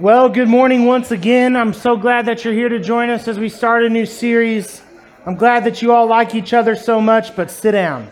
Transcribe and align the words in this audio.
Well, 0.00 0.30
good 0.30 0.48
morning 0.48 0.86
once 0.86 1.10
again. 1.10 1.54
I'm 1.56 1.74
so 1.74 1.94
glad 1.94 2.24
that 2.24 2.42
you're 2.42 2.54
here 2.54 2.70
to 2.70 2.78
join 2.78 3.10
us 3.10 3.28
as 3.28 3.38
we 3.38 3.50
start 3.50 3.84
a 3.84 3.90
new 3.90 4.06
series. 4.06 4.80
I'm 5.26 5.34
glad 5.34 5.64
that 5.64 5.82
you 5.82 5.92
all 5.92 6.06
like 6.06 6.34
each 6.34 6.54
other 6.54 6.74
so 6.74 7.02
much, 7.02 7.36
but 7.36 7.50
sit 7.50 7.72
down. 7.72 8.10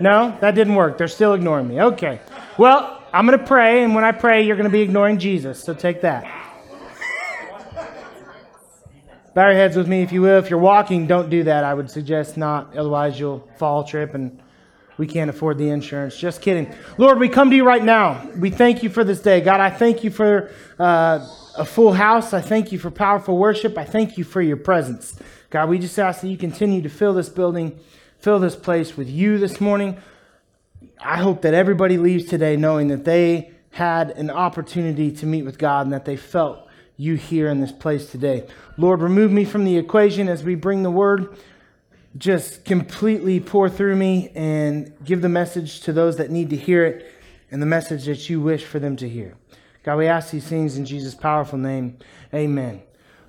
No, 0.00 0.38
that 0.40 0.54
didn't 0.54 0.76
work. 0.76 0.96
They're 0.96 1.08
still 1.08 1.34
ignoring 1.34 1.66
me. 1.66 1.80
Okay. 1.80 2.20
Well, 2.56 3.02
I'm 3.12 3.26
going 3.26 3.36
to 3.36 3.44
pray, 3.44 3.82
and 3.82 3.96
when 3.96 4.04
I 4.04 4.12
pray, 4.12 4.46
you're 4.46 4.54
going 4.54 4.70
to 4.70 4.72
be 4.72 4.82
ignoring 4.82 5.18
Jesus. 5.18 5.60
So 5.60 5.74
take 5.74 6.02
that. 6.02 6.22
Bow 9.34 9.48
your 9.48 9.54
heads 9.54 9.76
with 9.76 9.88
me, 9.88 10.02
if 10.02 10.12
you 10.12 10.22
will. 10.22 10.38
If 10.38 10.50
you're 10.50 10.60
walking, 10.60 11.08
don't 11.08 11.30
do 11.30 11.42
that. 11.42 11.64
I 11.64 11.74
would 11.74 11.90
suggest 11.90 12.36
not. 12.36 12.76
Otherwise, 12.76 13.18
you'll 13.18 13.44
fall, 13.56 13.82
trip, 13.82 14.14
and 14.14 14.40
we 14.98 15.06
can't 15.06 15.28
afford 15.28 15.58
the 15.58 15.68
insurance. 15.68 16.16
Just 16.16 16.40
kidding. 16.40 16.74
Lord, 16.98 17.18
we 17.18 17.28
come 17.28 17.50
to 17.50 17.56
you 17.56 17.66
right 17.66 17.82
now. 17.82 18.28
We 18.36 18.50
thank 18.50 18.82
you 18.82 18.88
for 18.88 19.04
this 19.04 19.20
day. 19.20 19.40
God, 19.40 19.60
I 19.60 19.70
thank 19.70 20.02
you 20.02 20.10
for 20.10 20.50
uh, 20.78 21.26
a 21.56 21.64
full 21.64 21.92
house. 21.92 22.32
I 22.32 22.40
thank 22.40 22.72
you 22.72 22.78
for 22.78 22.90
powerful 22.90 23.36
worship. 23.36 23.76
I 23.76 23.84
thank 23.84 24.16
you 24.16 24.24
for 24.24 24.40
your 24.40 24.56
presence. 24.56 25.18
God, 25.50 25.68
we 25.68 25.78
just 25.78 25.98
ask 25.98 26.22
that 26.22 26.28
you 26.28 26.36
continue 26.36 26.82
to 26.82 26.88
fill 26.88 27.14
this 27.14 27.28
building, 27.28 27.78
fill 28.18 28.38
this 28.38 28.56
place 28.56 28.96
with 28.96 29.08
you 29.08 29.38
this 29.38 29.60
morning. 29.60 29.98
I 31.00 31.18
hope 31.18 31.42
that 31.42 31.54
everybody 31.54 31.98
leaves 31.98 32.24
today 32.24 32.56
knowing 32.56 32.88
that 32.88 33.04
they 33.04 33.52
had 33.70 34.10
an 34.12 34.30
opportunity 34.30 35.12
to 35.12 35.26
meet 35.26 35.42
with 35.42 35.58
God 35.58 35.86
and 35.86 35.92
that 35.92 36.06
they 36.06 36.16
felt 36.16 36.66
you 36.96 37.14
here 37.14 37.48
in 37.48 37.60
this 37.60 37.72
place 37.72 38.10
today. 38.10 38.46
Lord, 38.78 39.02
remove 39.02 39.30
me 39.30 39.44
from 39.44 39.64
the 39.64 39.76
equation 39.76 40.28
as 40.28 40.42
we 40.42 40.54
bring 40.54 40.82
the 40.82 40.90
word 40.90 41.36
just 42.16 42.64
completely 42.64 43.40
pour 43.40 43.68
through 43.68 43.96
me 43.96 44.30
and 44.34 44.92
give 45.04 45.22
the 45.22 45.28
message 45.28 45.80
to 45.80 45.92
those 45.92 46.16
that 46.16 46.30
need 46.30 46.50
to 46.50 46.56
hear 46.56 46.84
it 46.84 47.12
and 47.50 47.60
the 47.60 47.66
message 47.66 48.06
that 48.06 48.28
you 48.30 48.40
wish 48.40 48.64
for 48.64 48.78
them 48.78 48.96
to 48.96 49.08
hear. 49.08 49.34
God, 49.82 49.96
we 49.96 50.06
ask 50.06 50.30
these 50.30 50.46
things 50.46 50.76
in 50.76 50.84
Jesus' 50.84 51.14
powerful 51.14 51.58
name. 51.58 51.98
Amen. 52.34 52.82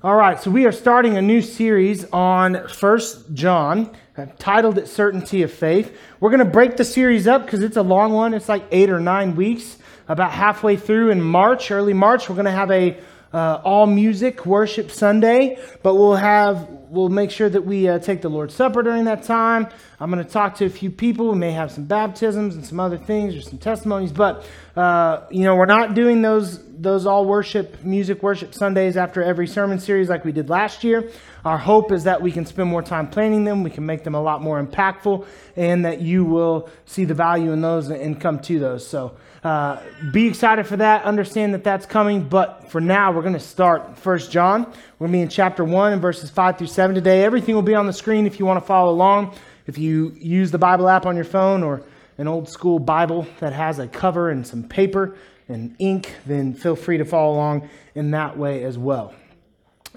All 0.04 0.16
right, 0.16 0.40
so 0.40 0.52
we 0.52 0.66
are 0.66 0.72
starting 0.72 1.18
a 1.18 1.22
new 1.22 1.42
series 1.42 2.06
on 2.12 2.68
First 2.68 3.34
John. 3.34 3.96
I've 4.16 4.38
titled 4.38 4.78
it 4.78 4.88
Certainty 4.88 5.42
of 5.44 5.52
Faith. 5.52 5.96
We're 6.20 6.30
going 6.30 6.46
to 6.46 6.52
break 6.52 6.78
the 6.78 6.86
series 6.86 7.28
up 7.28 7.46
because 7.46 7.64
it's 7.64 7.78
a 7.78 7.82
long 7.82 8.14
one. 8.14 8.34
It's 8.34 8.48
like 8.48 8.64
eight 8.72 8.90
or 8.90 9.00
nine 9.00 9.36
weeks. 9.36 9.78
About 10.08 10.32
halfway 10.32 10.78
through 10.78 11.10
in 11.10 11.22
March, 11.22 11.70
early 11.72 11.94
March, 11.94 12.30
we're 12.30 12.36
going 12.36 12.46
to 12.46 12.52
have 12.52 12.72
a 12.72 12.98
uh, 13.34 13.62
all 13.64 13.86
music 13.86 14.46
worship 14.46 14.90
Sunday, 14.90 15.60
but 15.84 15.96
we'll 15.96 16.16
have 16.16 16.70
we'll 16.90 17.10
make 17.10 17.32
sure 17.32 17.50
that 17.50 17.66
we 17.66 17.88
uh, 17.88 18.00
take 18.00 18.22
the 18.22 18.30
Lord's 18.30 18.54
Supper 18.54 18.84
during 18.84 19.06
that 19.06 19.24
time. 19.24 19.68
I'm 20.00 20.12
going 20.12 20.24
to 20.24 20.30
talk 20.30 20.56
to 20.56 20.66
a 20.66 20.70
few 20.70 20.90
people. 20.90 21.32
We 21.32 21.38
may 21.38 21.52
have 21.52 21.72
some 21.72 21.86
baptisms 21.86 22.56
and 22.56 22.66
some 22.66 22.80
other 22.80 22.98
things 22.98 23.36
or 23.36 23.42
some 23.42 23.58
testimonies, 23.58 24.12
but 24.12 24.46
uh, 24.78 25.26
you 25.32 25.44
know 25.44 25.56
we're 25.56 25.66
not 25.66 25.96
doing 25.96 26.22
those 26.22 26.64
those 26.80 27.08
all 27.08 27.26
worship 27.26 27.84
music 27.84 28.22
worship 28.22 28.54
Sundays 28.54 28.96
after 28.96 29.24
every 29.24 29.48
sermon 29.48 29.80
series 29.80 30.08
like 30.08 30.24
we 30.24 30.32
did 30.32 30.50
last 30.50 30.84
year. 30.84 31.10
Our 31.44 31.58
hope 31.58 31.92
is 31.92 32.04
that 32.04 32.22
we 32.22 32.32
can 32.32 32.46
spend 32.46 32.70
more 32.70 32.84
time 32.84 33.10
planning 33.10 33.44
them, 33.44 33.64
we 33.64 33.72
can 33.72 33.88
make 33.88 34.04
them 34.04 34.14
a 34.14 34.22
lot 34.22 34.44
more 34.44 34.64
impactful, 34.64 35.26
and 35.56 35.84
that 35.86 36.02
you 36.02 36.24
will 36.26 36.70
see 36.86 37.06
the 37.06 37.16
value 37.16 37.52
in 37.52 37.62
those 37.62 37.90
and 37.90 38.22
come 38.22 38.40
to 38.42 38.60
those. 38.60 38.88
So 38.88 39.18
uh, 39.44 39.82
be 40.12 40.28
excited 40.28 40.68
for 40.68 40.78
that. 40.78 41.06
Understand 41.06 41.56
that 41.56 41.64
that's 41.64 41.88
coming. 41.88 42.30
But 42.30 42.70
for 42.70 42.80
now, 42.80 43.12
we're 43.12 43.22
going 43.22 43.34
to 43.34 43.40
start 43.40 43.98
First 43.98 44.32
John. 44.32 44.62
We're 45.00 45.08
going 45.08 45.12
to 45.12 45.18
be 45.18 45.22
in 45.22 45.30
chapter 45.30 45.64
1 45.64 45.94
and 45.94 46.02
verses 46.02 46.30
5 46.30 46.60
through 46.60 46.68
7 46.68 46.94
today. 46.94 47.24
Everything 47.24 47.56
will 47.56 47.64
be 47.64 47.76
on 47.76 47.88
the 47.88 47.94
screen 47.94 48.28
if 48.28 48.40
you 48.40 48.46
want 48.46 48.62
to 48.62 48.66
follow 48.66 48.92
along. 48.92 49.36
If 49.66 49.80
you 49.80 50.14
use 50.20 50.52
the 50.52 50.58
Bible 50.60 50.88
app 50.88 51.06
on 51.08 51.16
your 51.16 51.26
phone 51.26 51.64
or 51.64 51.82
an 52.18 52.28
old 52.28 52.50
school 52.50 52.80
Bible 52.80 53.28
that 53.40 53.54
has 53.54 53.80
a 53.80 53.88
cover 53.88 54.30
and 54.30 54.46
some 54.46 54.64
paper 54.64 55.16
and 55.48 55.76
ink, 55.80 56.16
then 56.26 56.54
feel 56.54 56.76
free 56.76 56.98
to 56.98 57.06
follow 57.06 57.36
along 57.36 57.70
in 57.96 58.12
that 58.12 58.38
way 58.38 58.64
as 58.64 58.78
well. 58.78 59.14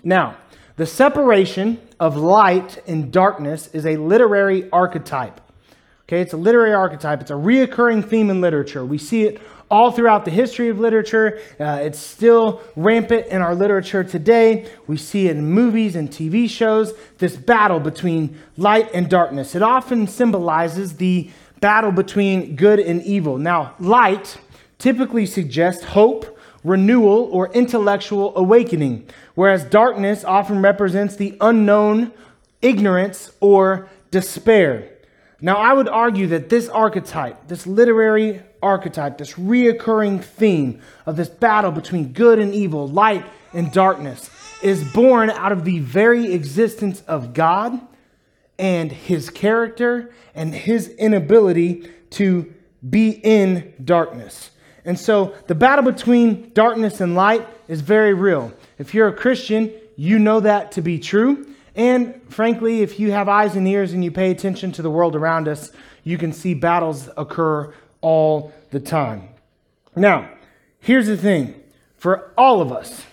Now, 0.04 0.36
the 0.76 0.86
separation 0.86 1.80
of 1.98 2.16
light 2.16 2.82
and 2.86 3.12
darkness 3.12 3.68
is 3.68 3.84
a 3.84 3.96
literary 3.96 4.70
archetype. 4.70 5.40
Okay, 6.08 6.20
it's 6.20 6.32
a 6.32 6.36
literary 6.38 6.72
archetype. 6.72 7.20
It's 7.20 7.30
a 7.30 7.34
reoccurring 7.34 8.08
theme 8.08 8.30
in 8.30 8.40
literature. 8.40 8.84
We 8.84 8.98
see 8.98 9.24
it 9.24 9.40
all 9.70 9.92
throughout 9.92 10.24
the 10.24 10.30
history 10.30 10.68
of 10.68 10.80
literature. 10.80 11.38
Uh, 11.60 11.80
it's 11.82 11.98
still 11.98 12.60
rampant 12.74 13.26
in 13.28 13.40
our 13.40 13.54
literature 13.54 14.02
today. 14.02 14.66
We 14.88 14.96
see 14.96 15.28
it 15.28 15.36
in 15.36 15.44
movies 15.44 15.94
and 15.94 16.10
TV 16.10 16.50
shows. 16.50 16.94
This 17.18 17.36
battle 17.36 17.78
between 17.78 18.36
light 18.56 18.90
and 18.92 19.08
darkness. 19.08 19.54
It 19.54 19.62
often 19.62 20.08
symbolizes 20.08 20.96
the 20.96 21.30
battle 21.60 21.92
between 21.92 22.56
good 22.56 22.80
and 22.80 23.02
evil. 23.02 23.38
Now, 23.38 23.74
light 23.78 24.38
typically 24.78 25.26
suggests 25.26 25.84
hope, 25.84 26.38
renewal, 26.64 27.28
or 27.30 27.52
intellectual 27.52 28.36
awakening, 28.36 29.06
whereas 29.34 29.64
darkness 29.64 30.24
often 30.24 30.62
represents 30.62 31.16
the 31.16 31.36
unknown, 31.40 32.12
ignorance, 32.62 33.30
or 33.40 33.88
despair. 34.10 34.88
Now, 35.40 35.56
I 35.56 35.72
would 35.72 35.88
argue 35.88 36.26
that 36.28 36.48
this 36.50 36.68
archetype, 36.68 37.48
this 37.48 37.66
literary 37.66 38.42
archetype, 38.62 39.18
this 39.18 39.34
reoccurring 39.34 40.22
theme 40.22 40.80
of 41.06 41.16
this 41.16 41.28
battle 41.28 41.70
between 41.72 42.12
good 42.12 42.38
and 42.38 42.54
evil, 42.54 42.88
light 42.88 43.24
and 43.54 43.72
darkness, 43.72 44.28
is 44.62 44.84
born 44.92 45.30
out 45.30 45.52
of 45.52 45.64
the 45.64 45.78
very 45.78 46.32
existence 46.34 47.02
of 47.06 47.32
God 47.32 47.80
and 48.60 48.92
his 48.92 49.30
character 49.30 50.12
and 50.34 50.54
his 50.54 50.88
inability 50.88 51.90
to 52.10 52.52
be 52.88 53.10
in 53.10 53.72
darkness. 53.82 54.50
And 54.84 54.98
so 54.98 55.34
the 55.46 55.54
battle 55.54 55.84
between 55.84 56.52
darkness 56.52 57.00
and 57.00 57.14
light 57.14 57.46
is 57.68 57.80
very 57.80 58.14
real. 58.14 58.52
If 58.78 58.94
you're 58.94 59.08
a 59.08 59.12
Christian, 59.12 59.72
you 59.96 60.18
know 60.18 60.40
that 60.40 60.72
to 60.72 60.82
be 60.82 60.98
true. 60.98 61.46
And 61.74 62.20
frankly, 62.28 62.82
if 62.82 63.00
you 63.00 63.12
have 63.12 63.28
eyes 63.28 63.56
and 63.56 63.66
ears 63.66 63.92
and 63.92 64.04
you 64.04 64.10
pay 64.10 64.30
attention 64.30 64.72
to 64.72 64.82
the 64.82 64.90
world 64.90 65.16
around 65.16 65.48
us, 65.48 65.72
you 66.04 66.18
can 66.18 66.32
see 66.32 66.54
battles 66.54 67.08
occur 67.16 67.72
all 68.00 68.52
the 68.70 68.80
time. 68.80 69.28
Now, 69.96 70.30
here's 70.80 71.06
the 71.06 71.16
thing 71.16 71.54
for 71.96 72.32
all 72.36 72.60
of 72.60 72.72
us, 72.72 73.04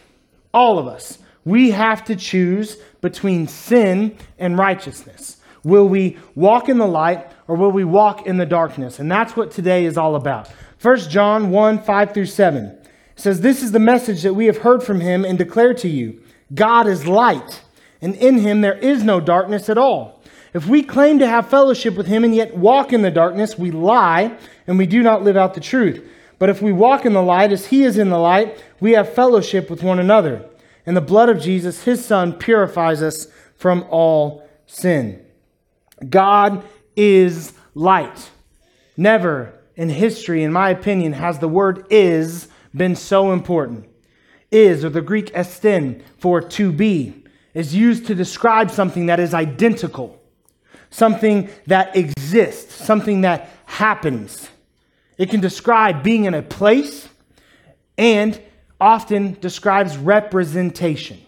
all 0.54 0.80
of 0.80 0.88
us, 0.88 1.20
we 1.46 1.72
have 1.72 2.04
to 2.06 2.16
choose 2.16 2.78
between 3.02 3.48
sin 3.48 4.18
and 4.38 4.58
righteousness. 4.58 5.37
Will 5.68 5.90
we 5.90 6.18
walk 6.34 6.70
in 6.70 6.78
the 6.78 6.88
light 6.88 7.30
or 7.50 7.58
will 7.58 7.72
we 7.72 7.84
walk 7.84 8.26
in 8.26 8.38
the 8.38 8.46
darkness? 8.46 9.00
And 9.00 9.12
that's 9.12 9.36
what 9.36 9.52
today 9.52 9.84
is 9.84 9.98
all 9.98 10.16
about. 10.16 10.50
1 10.82 10.98
John 11.10 11.50
1 11.50 11.84
5 11.84 12.14
through 12.14 12.26
7 12.28 12.78
says, 13.18 13.42
This 13.42 13.62
is 13.62 13.74
the 13.74 13.80
message 13.80 14.22
that 14.22 14.34
we 14.34 14.46
have 14.46 14.60
heard 14.60 14.82
from 14.82 15.02
him 15.02 15.26
and 15.26 15.38
declare 15.38 15.74
to 15.74 15.90
you 15.90 16.22
God 16.54 16.88
is 16.88 17.06
light 17.06 17.64
and 18.02 18.16
in 18.16 18.38
him 18.38 18.62
there 18.62 18.78
is 18.78 19.04
no 19.04 19.20
darkness 19.20 19.68
at 19.68 19.78
all. 19.78 20.22
If 20.54 20.68
we 20.68 20.84
claim 20.84 21.20
to 21.20 21.28
have 21.28 21.50
fellowship 21.50 21.96
with 21.98 22.08
him 22.08 22.24
and 22.24 22.34
yet 22.34 22.56
walk 22.56 22.94
in 22.94 23.02
the 23.02 23.12
darkness, 23.12 23.60
we 23.60 23.70
lie 23.70 24.38
and 24.68 24.78
we 24.78 24.86
do 24.86 25.04
not 25.04 25.24
live 25.24 25.36
out 25.36 25.54
the 25.54 25.60
truth. 25.60 26.02
But 26.40 26.48
if 26.48 26.62
we 26.62 26.72
walk 26.72 27.06
in 27.06 27.12
the 27.12 27.22
light 27.22 27.52
as 27.52 27.66
he 27.66 27.84
is 27.84 27.98
in 27.98 28.10
the 28.10 28.20
light, 28.20 28.64
we 28.80 28.94
have 28.94 29.14
fellowship 29.14 29.70
with 29.70 29.84
one 29.84 30.00
another. 30.00 30.46
And 30.86 30.96
the 30.96 31.02
blood 31.02 31.28
of 31.28 31.42
Jesus, 31.42 31.84
his 31.84 32.06
son, 32.06 32.32
purifies 32.32 33.02
us 33.02 33.28
from 33.58 33.86
all 33.90 34.48
sin. 34.66 35.26
God 36.08 36.64
is 36.96 37.54
light. 37.74 38.30
Never 38.96 39.54
in 39.76 39.90
history, 39.90 40.44
in 40.44 40.52
my 40.52 40.70
opinion, 40.70 41.14
has 41.14 41.40
the 41.40 41.48
word 41.48 41.86
is 41.90 42.48
been 42.76 42.96
so 42.96 43.32
important. 43.32 43.88
Is, 44.50 44.86
or 44.86 44.90
the 44.90 45.02
Greek 45.02 45.32
estin, 45.34 46.02
for 46.18 46.42
to 46.42 46.72
be 46.72 47.24
is 47.54 47.76
used 47.76 48.06
to 48.08 48.16
describe 48.16 48.72
something 48.72 49.08
that 49.08 49.20
is 49.20 49.34
identical, 49.34 50.22
something 50.90 51.50
that 51.66 51.96
exists, 51.96 52.74
something 52.74 53.22
that 53.22 53.50
happens. 53.66 54.50
It 55.18 55.30
can 55.30 55.42
describe 55.42 56.04
being 56.04 56.26
in 56.26 56.34
a 56.34 56.42
place 56.42 57.10
and 57.98 58.40
often 58.80 59.38
describes 59.42 59.98
representation. 59.98 61.20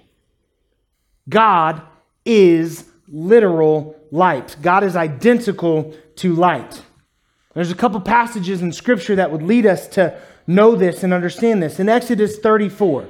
God 1.28 1.82
is 2.26 2.89
literal 3.12 3.96
light. 4.12 4.56
God 4.62 4.84
is 4.84 4.96
identical 4.96 5.96
to 6.18 6.34
light. 6.34 6.84
There's 7.54 7.72
a 7.72 7.76
couple 7.76 8.00
passages 8.02 8.62
in 8.62 8.72
Scripture 8.72 9.16
that 9.16 9.32
would 9.32 9.44
lead 9.44 9.66
us 9.66 9.88
to 9.90 10.20
know 10.48 10.76
this 10.76 11.04
and 11.04 11.14
understand 11.14 11.62
this. 11.62 11.80
In 11.80 11.90
Exodus 11.90 12.38
34, 12.40 13.08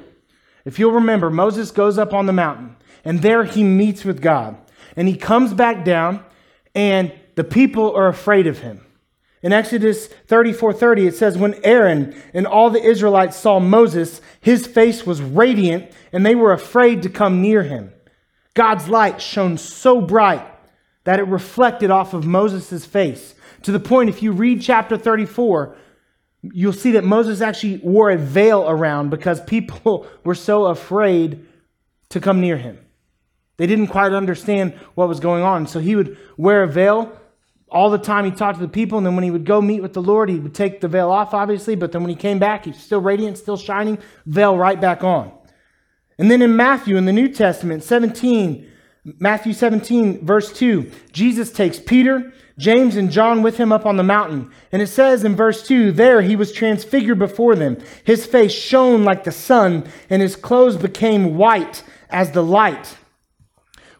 if 0.64 0.78
you'll 0.78 0.92
remember, 0.92 1.30
Moses 1.30 1.70
goes 1.70 1.98
up 1.98 2.12
on 2.12 2.26
the 2.26 2.32
mountain 2.32 2.76
and 3.04 3.22
there 3.22 3.44
he 3.44 3.62
meets 3.62 4.04
with 4.04 4.20
God. 4.20 4.56
And 4.96 5.08
he 5.08 5.16
comes 5.16 5.54
back 5.54 5.84
down, 5.84 6.24
and 6.74 7.12
the 7.36 7.44
people 7.44 7.94
are 7.94 8.08
afraid 8.08 8.46
of 8.46 8.58
him. 8.58 8.84
In 9.42 9.52
Exodus 9.52 10.08
34 10.26 10.74
30, 10.74 11.06
it 11.06 11.14
says, 11.14 11.38
When 11.38 11.54
Aaron 11.64 12.20
and 12.34 12.46
all 12.46 12.70
the 12.70 12.82
Israelites 12.82 13.36
saw 13.36 13.58
Moses, 13.58 14.20
his 14.40 14.66
face 14.66 15.06
was 15.06 15.22
radiant, 15.22 15.90
and 16.12 16.26
they 16.26 16.34
were 16.34 16.52
afraid 16.52 17.02
to 17.02 17.08
come 17.08 17.40
near 17.40 17.62
him. 17.62 17.92
God's 18.60 18.90
light 18.90 19.22
shone 19.22 19.56
so 19.56 20.02
bright 20.02 20.46
that 21.04 21.18
it 21.18 21.22
reflected 21.22 21.90
off 21.90 22.12
of 22.12 22.26
Moses' 22.26 22.84
face. 22.84 23.34
To 23.62 23.72
the 23.72 23.80
point, 23.80 24.10
if 24.10 24.22
you 24.22 24.32
read 24.32 24.60
chapter 24.60 24.98
34, 24.98 25.74
you'll 26.42 26.74
see 26.74 26.90
that 26.90 27.02
Moses 27.02 27.40
actually 27.40 27.78
wore 27.78 28.10
a 28.10 28.18
veil 28.18 28.68
around 28.68 29.08
because 29.08 29.40
people 29.40 30.06
were 30.24 30.34
so 30.34 30.66
afraid 30.66 31.46
to 32.10 32.20
come 32.20 32.42
near 32.42 32.58
him. 32.58 32.78
They 33.56 33.66
didn't 33.66 33.86
quite 33.86 34.12
understand 34.12 34.74
what 34.94 35.08
was 35.08 35.20
going 35.20 35.42
on. 35.42 35.66
So 35.66 35.80
he 35.80 35.96
would 35.96 36.18
wear 36.36 36.62
a 36.62 36.68
veil 36.68 37.18
all 37.70 37.88
the 37.88 37.96
time. 37.96 38.26
He 38.26 38.30
talked 38.30 38.58
to 38.58 38.62
the 38.66 38.70
people, 38.70 38.98
and 38.98 39.06
then 39.06 39.14
when 39.14 39.24
he 39.24 39.30
would 39.30 39.46
go 39.46 39.62
meet 39.62 39.80
with 39.80 39.94
the 39.94 40.02
Lord, 40.02 40.28
he 40.28 40.38
would 40.38 40.54
take 40.54 40.82
the 40.82 40.88
veil 40.88 41.10
off, 41.10 41.32
obviously. 41.32 41.76
But 41.76 41.92
then 41.92 42.02
when 42.02 42.10
he 42.10 42.14
came 42.14 42.38
back, 42.38 42.66
he's 42.66 42.78
still 42.78 43.00
radiant, 43.00 43.38
still 43.38 43.56
shining, 43.56 43.96
veil 44.26 44.58
right 44.58 44.78
back 44.78 45.02
on. 45.02 45.32
And 46.20 46.30
then 46.30 46.42
in 46.42 46.54
Matthew, 46.54 46.98
in 46.98 47.06
the 47.06 47.14
New 47.14 47.28
Testament, 47.28 47.82
17, 47.82 48.70
Matthew 49.18 49.54
17, 49.54 50.26
verse 50.26 50.52
2, 50.52 50.90
Jesus 51.12 51.50
takes 51.50 51.80
Peter, 51.80 52.34
James, 52.58 52.96
and 52.96 53.10
John 53.10 53.42
with 53.42 53.56
him 53.56 53.72
up 53.72 53.86
on 53.86 53.96
the 53.96 54.02
mountain. 54.02 54.50
And 54.70 54.82
it 54.82 54.88
says 54.88 55.24
in 55.24 55.34
verse 55.34 55.66
2, 55.66 55.92
there 55.92 56.20
he 56.20 56.36
was 56.36 56.52
transfigured 56.52 57.18
before 57.18 57.56
them. 57.56 57.78
His 58.04 58.26
face 58.26 58.52
shone 58.52 59.02
like 59.02 59.24
the 59.24 59.32
sun, 59.32 59.90
and 60.10 60.20
his 60.20 60.36
clothes 60.36 60.76
became 60.76 61.38
white 61.38 61.82
as 62.10 62.32
the 62.32 62.44
light. 62.44 62.98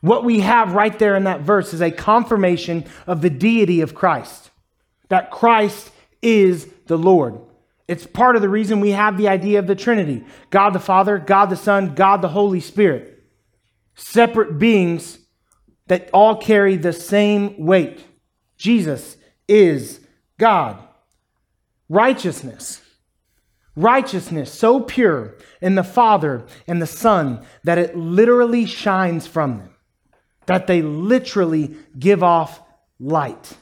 What 0.03 0.23
we 0.23 0.41
have 0.41 0.75
right 0.75 0.99
there 0.99 1.17
in 1.17 1.25
that 1.25 1.41
verse 1.41 1.73
is 1.73 1.81
a 1.81 1.91
confirmation 1.91 2.85
of 3.07 3.23
the 3.23 3.31
deity 3.31 3.81
of 3.81 3.95
Christ, 3.95 4.51
that 5.09 5.31
Christ 5.31 5.91
is 6.21 6.69
the 6.87 6.99
Lord. 6.99 7.41
It's 7.91 8.07
part 8.07 8.37
of 8.37 8.43
the 8.43 8.49
reason 8.49 8.79
we 8.79 8.93
have 8.93 9.19
the 9.19 9.27
idea 9.27 9.59
of 9.59 9.67
the 9.67 9.75
Trinity 9.75 10.25
God 10.51 10.71
the 10.71 10.79
Father, 10.79 11.19
God 11.19 11.47
the 11.47 11.57
Son, 11.57 11.97
God 11.97 12.23
the 12.23 12.29
Holy 12.29 12.61
Spirit. 12.61 13.25
Separate 13.97 14.61
beings 14.61 15.19
that 15.89 16.09
all 16.13 16.37
carry 16.37 16.77
the 16.77 16.93
same 16.93 17.67
weight. 17.67 17.99
Jesus 18.57 19.17
is 19.49 19.99
God. 20.39 20.81
Righteousness. 21.89 22.81
Righteousness 23.75 24.53
so 24.53 24.79
pure 24.79 25.37
in 25.61 25.75
the 25.75 25.83
Father 25.83 26.47
and 26.69 26.81
the 26.81 26.87
Son 26.87 27.45
that 27.65 27.79
it 27.79 27.97
literally 27.97 28.67
shines 28.67 29.27
from 29.27 29.59
them 29.59 29.75
that 30.47 30.69
they 30.69 30.81
literally 30.81 31.75
give 31.99 32.23
off 32.23 32.63
light. 33.01 33.57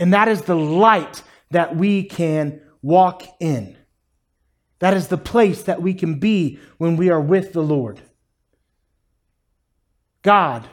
And 0.00 0.12
that 0.12 0.26
is 0.26 0.42
the 0.42 0.56
light 0.56 1.22
that 1.52 1.76
we 1.76 2.02
can 2.02 2.60
walk 2.86 3.22
in. 3.40 3.76
That 4.78 4.94
is 4.94 5.08
the 5.08 5.18
place 5.18 5.62
that 5.62 5.82
we 5.82 5.94
can 5.94 6.18
be 6.18 6.58
when 6.78 6.96
we 6.96 7.10
are 7.10 7.20
with 7.20 7.52
the 7.52 7.62
Lord. 7.62 8.00
God 10.22 10.68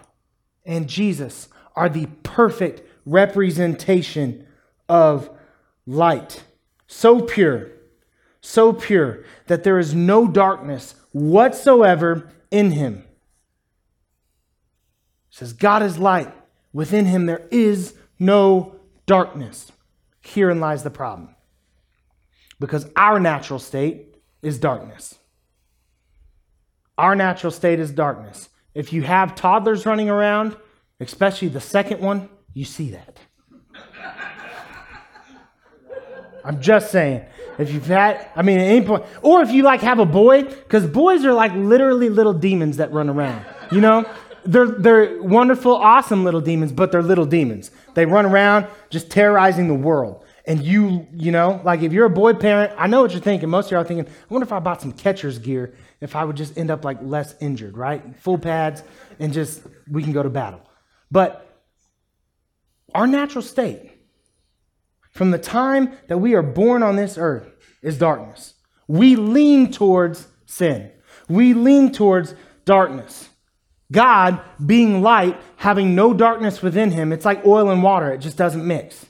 and 0.66 0.90
Jesus 0.90 1.48
are 1.76 1.90
the 1.90 2.08
perfect 2.24 2.82
representation 3.06 4.46
of 4.88 5.30
light. 5.86 6.44
So 6.88 7.22
pure, 7.22 7.72
so 8.42 8.74
pure 8.74 9.24
that 9.48 9.64
there 9.64 9.80
is 9.80 9.94
no 9.96 10.28
darkness 10.28 10.96
whatsoever 11.12 12.30
in 12.52 12.72
him 12.72 13.04
says, 15.34 15.52
God 15.52 15.82
is 15.82 15.98
light. 15.98 16.32
Within 16.74 17.08
him 17.08 17.26
there 17.26 17.48
is 17.50 17.96
no 18.20 18.76
darkness. 19.08 19.72
Herein 20.22 20.60
lies 20.60 20.84
the 20.84 20.92
problem. 20.92 21.33
Because 22.64 22.90
our 22.96 23.20
natural 23.20 23.60
state 23.60 24.16
is 24.42 24.58
darkness. 24.58 25.16
Our 26.98 27.14
natural 27.14 27.52
state 27.52 27.78
is 27.82 27.92
darkness. 27.92 28.48
If 28.74 28.94
you 28.94 29.02
have 29.02 29.36
toddlers 29.36 29.86
running 29.86 30.10
around, 30.10 30.56
especially 31.02 31.50
the 31.50 31.60
second 31.60 32.00
one, 32.00 32.30
you 32.54 32.64
see 32.64 32.92
that. 32.92 33.18
I'm 36.46 36.62
just 36.62 36.90
saying. 36.90 37.26
If 37.58 37.74
you've 37.74 37.86
had, 37.86 38.30
I 38.34 38.44
mean, 38.44 38.60
at 38.60 38.68
any 38.68 38.86
point, 38.86 39.04
or 39.22 39.42
if 39.42 39.52
you 39.52 39.64
like 39.64 39.82
have 39.82 40.00
a 40.00 40.06
boy, 40.06 40.44
because 40.44 40.88
boys 40.88 41.26
are 41.26 41.34
like 41.34 41.52
literally 41.54 42.08
little 42.08 42.34
demons 42.34 42.78
that 42.78 42.94
run 42.94 43.10
around, 43.10 43.46
you 43.74 43.82
know? 43.82 44.06
they're, 44.46 44.68
they're 44.68 45.22
wonderful, 45.22 45.76
awesome 45.76 46.24
little 46.24 46.42
demons, 46.42 46.72
but 46.72 46.94
they're 46.94 47.04
little 47.04 47.26
demons. 47.26 47.72
They 47.94 48.06
run 48.06 48.26
around 48.26 48.68
just 48.90 49.10
terrorizing 49.12 49.68
the 49.68 49.74
world. 49.74 50.24
And 50.46 50.62
you, 50.62 51.08
you 51.14 51.32
know, 51.32 51.62
like 51.64 51.84
if 51.84 51.94
you're 51.94 52.06
a 52.06 52.10
boy 52.10 52.34
parent, 52.34 52.74
I 52.78 52.88
know 52.88 53.02
what 53.02 53.12
you're 53.12 53.22
thinking. 53.22 53.50
Most 53.50 53.68
of 53.68 53.72
you 53.72 53.78
are 53.78 53.84
thinking, 53.84 54.08
I 54.08 54.34
wonder 54.34 54.46
if 54.46 54.52
I 54.52 54.60
bought 54.60 54.82
some 54.82 54.92
catcher's 54.92 55.40
gear, 55.40 55.76
if 56.02 56.16
I 56.16 56.26
would 56.26 56.36
just 56.36 56.58
end 56.58 56.70
up 56.70 56.84
like 56.84 56.98
less 57.02 57.34
injured, 57.40 57.78
right? 57.78 58.20
Full 58.20 58.38
pads, 58.38 58.84
and 59.20 59.32
just 59.32 59.62
we 59.90 60.04
can 60.04 60.12
go 60.12 60.22
to 60.22 60.30
battle. 60.30 60.62
But 61.10 61.64
our 62.94 63.08
natural 63.08 63.42
state, 63.42 63.92
from 65.12 65.32
the 65.32 65.38
time 65.38 65.94
that 66.08 66.18
we 66.18 66.34
are 66.34 66.44
born 66.44 66.84
on 66.84 66.98
this 66.98 67.18
earth, 67.18 67.48
is 67.82 67.98
darkness. 67.98 68.56
We 68.88 69.16
lean 69.16 69.72
towards 69.72 70.28
sin. 70.46 70.92
We 71.30 71.54
lean 71.54 71.92
towards 71.92 72.36
darkness. 72.66 73.30
God 73.92 74.42
being 74.64 75.02
light, 75.02 75.40
having 75.56 75.96
no 75.96 76.14
darkness 76.14 76.62
within 76.62 76.92
him, 76.92 77.14
it's 77.14 77.26
like 77.26 77.46
oil 77.46 77.70
and 77.70 77.84
water, 77.84 78.12
it 78.12 78.18
just 78.18 78.38
doesn't 78.38 78.66
mix. 78.66 79.06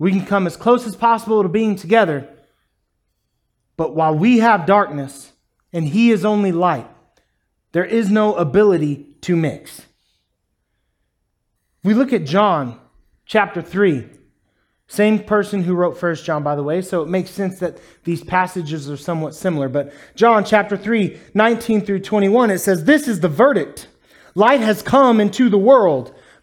We 0.00 0.10
can 0.12 0.24
come 0.24 0.46
as 0.46 0.56
close 0.56 0.86
as 0.86 0.96
possible 0.96 1.42
to 1.42 1.48
being 1.48 1.76
together, 1.76 2.26
but 3.76 3.94
while 3.94 4.14
we 4.14 4.38
have 4.38 4.64
darkness 4.64 5.32
and 5.74 5.86
he 5.86 6.10
is 6.10 6.24
only 6.24 6.52
light, 6.52 6.88
there 7.72 7.84
is 7.84 8.10
no 8.10 8.34
ability 8.34 9.06
to 9.20 9.36
mix. 9.36 9.82
We 11.84 11.92
look 11.92 12.14
at 12.14 12.24
John 12.24 12.80
chapter 13.26 13.60
3. 13.60 14.08
Same 14.86 15.18
person 15.22 15.64
who 15.64 15.74
wrote 15.74 15.98
First 15.98 16.24
John, 16.24 16.42
by 16.42 16.56
the 16.56 16.62
way, 16.62 16.80
so 16.80 17.02
it 17.02 17.08
makes 17.08 17.30
sense 17.30 17.58
that 17.58 17.78
these 18.04 18.24
passages 18.24 18.90
are 18.90 18.96
somewhat 18.96 19.34
similar. 19.34 19.68
But 19.68 19.92
John 20.14 20.46
chapter 20.46 20.78
3, 20.78 21.20
19 21.34 21.82
through 21.82 22.00
21, 22.00 22.50
it 22.50 22.58
says, 22.58 22.84
This 22.84 23.06
is 23.06 23.20
the 23.20 23.28
verdict. 23.28 23.86
Light 24.34 24.60
has 24.60 24.82
come 24.82 25.20
into 25.20 25.50
the 25.50 25.58
world, 25.58 26.14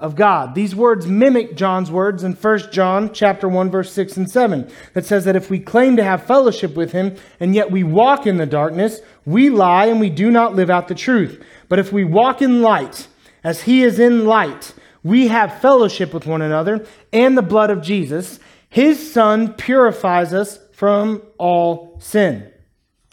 of 0.00 0.16
God. 0.16 0.54
These 0.54 0.74
words 0.74 1.06
mimic 1.06 1.54
John's 1.54 1.90
words 1.90 2.24
in 2.24 2.32
1 2.32 2.72
John 2.72 3.12
chapter 3.12 3.48
1 3.48 3.70
verse 3.70 3.92
6 3.92 4.16
and 4.16 4.30
7 4.30 4.70
that 4.94 5.06
says 5.06 5.24
that 5.24 5.36
if 5.36 5.50
we 5.50 5.60
claim 5.60 5.96
to 5.96 6.04
have 6.04 6.26
fellowship 6.26 6.74
with 6.74 6.92
him 6.92 7.16
and 7.38 7.54
yet 7.54 7.70
we 7.70 7.84
walk 7.84 8.26
in 8.26 8.38
the 8.38 8.46
darkness, 8.46 9.00
we 9.24 9.50
lie 9.50 9.86
and 9.86 10.00
we 10.00 10.10
do 10.10 10.30
not 10.30 10.54
live 10.54 10.70
out 10.70 10.88
the 10.88 10.94
truth. 10.94 11.42
But 11.68 11.78
if 11.78 11.92
we 11.92 12.04
walk 12.04 12.42
in 12.42 12.62
light 12.62 13.06
as 13.44 13.62
he 13.62 13.82
is 13.82 13.98
in 13.98 14.24
light, 14.24 14.74
we 15.02 15.28
have 15.28 15.60
fellowship 15.60 16.12
with 16.12 16.26
one 16.26 16.42
another 16.42 16.84
and 17.12 17.36
the 17.36 17.42
blood 17.42 17.70
of 17.70 17.82
Jesus, 17.82 18.40
his 18.68 19.12
son 19.12 19.54
purifies 19.54 20.32
us 20.32 20.58
from 20.72 21.22
all 21.38 21.98
sin. 22.00 22.50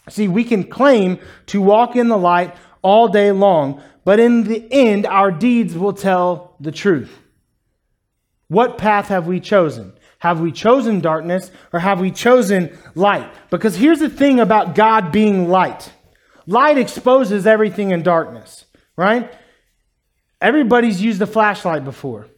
See, 0.08 0.28
we 0.28 0.44
can 0.44 0.64
claim 0.64 1.18
to 1.46 1.60
walk 1.60 1.96
in 1.96 2.08
the 2.08 2.16
light 2.16 2.56
all 2.82 3.08
day 3.08 3.32
long, 3.32 3.82
but 4.08 4.18
in 4.18 4.44
the 4.44 4.66
end, 4.72 5.04
our 5.04 5.30
deeds 5.30 5.74
will 5.74 5.92
tell 5.92 6.56
the 6.60 6.72
truth. 6.72 7.14
What 8.46 8.78
path 8.78 9.08
have 9.08 9.26
we 9.26 9.38
chosen? 9.38 9.92
Have 10.20 10.40
we 10.40 10.50
chosen 10.50 11.00
darkness 11.00 11.50
or 11.74 11.80
have 11.80 12.00
we 12.00 12.10
chosen 12.10 12.74
light? 12.94 13.30
Because 13.50 13.76
here's 13.76 13.98
the 13.98 14.08
thing 14.08 14.40
about 14.40 14.74
God 14.74 15.12
being 15.12 15.50
light 15.50 15.92
light 16.46 16.78
exposes 16.78 17.46
everything 17.46 17.90
in 17.90 18.02
darkness, 18.02 18.64
right? 18.96 19.30
Everybody's 20.40 21.02
used 21.02 21.20
a 21.20 21.26
flashlight 21.26 21.84
before. 21.84 22.28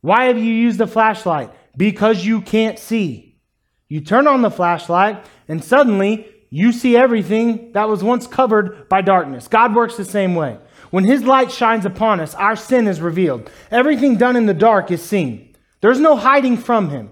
Why 0.00 0.24
have 0.28 0.38
you 0.38 0.54
used 0.54 0.80
a 0.80 0.86
flashlight? 0.86 1.52
Because 1.76 2.24
you 2.24 2.40
can't 2.40 2.78
see. 2.78 3.38
You 3.90 4.00
turn 4.00 4.26
on 4.26 4.40
the 4.40 4.50
flashlight, 4.50 5.22
and 5.48 5.62
suddenly 5.62 6.31
you 6.54 6.70
see 6.70 6.98
everything 6.98 7.72
that 7.72 7.88
was 7.88 8.04
once 8.04 8.26
covered 8.26 8.86
by 8.90 9.00
darkness. 9.00 9.48
God 9.48 9.74
works 9.74 9.96
the 9.96 10.04
same 10.04 10.34
way. 10.34 10.58
When 10.90 11.04
his 11.04 11.22
light 11.22 11.50
shines 11.50 11.86
upon 11.86 12.20
us, 12.20 12.34
our 12.34 12.56
sin 12.56 12.86
is 12.86 13.00
revealed. 13.00 13.50
Everything 13.70 14.18
done 14.18 14.36
in 14.36 14.44
the 14.44 14.52
dark 14.52 14.90
is 14.90 15.02
seen. 15.02 15.56
There's 15.80 15.98
no 15.98 16.14
hiding 16.14 16.58
from 16.58 16.90
him. 16.90 17.08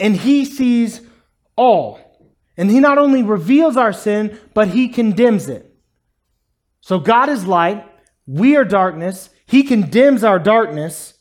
And 0.00 0.16
he 0.16 0.44
sees 0.44 1.02
all. 1.54 2.00
And 2.56 2.68
he 2.68 2.80
not 2.80 2.98
only 2.98 3.22
reveals 3.22 3.76
our 3.76 3.92
sin, 3.92 4.40
but 4.54 4.66
he 4.66 4.88
condemns 4.88 5.48
it. 5.48 5.72
So 6.80 6.98
God 6.98 7.28
is 7.28 7.46
light. 7.46 7.86
We 8.26 8.56
are 8.56 8.64
darkness. 8.64 9.30
He 9.46 9.62
condemns 9.62 10.24
our 10.24 10.40
darkness. 10.40 11.14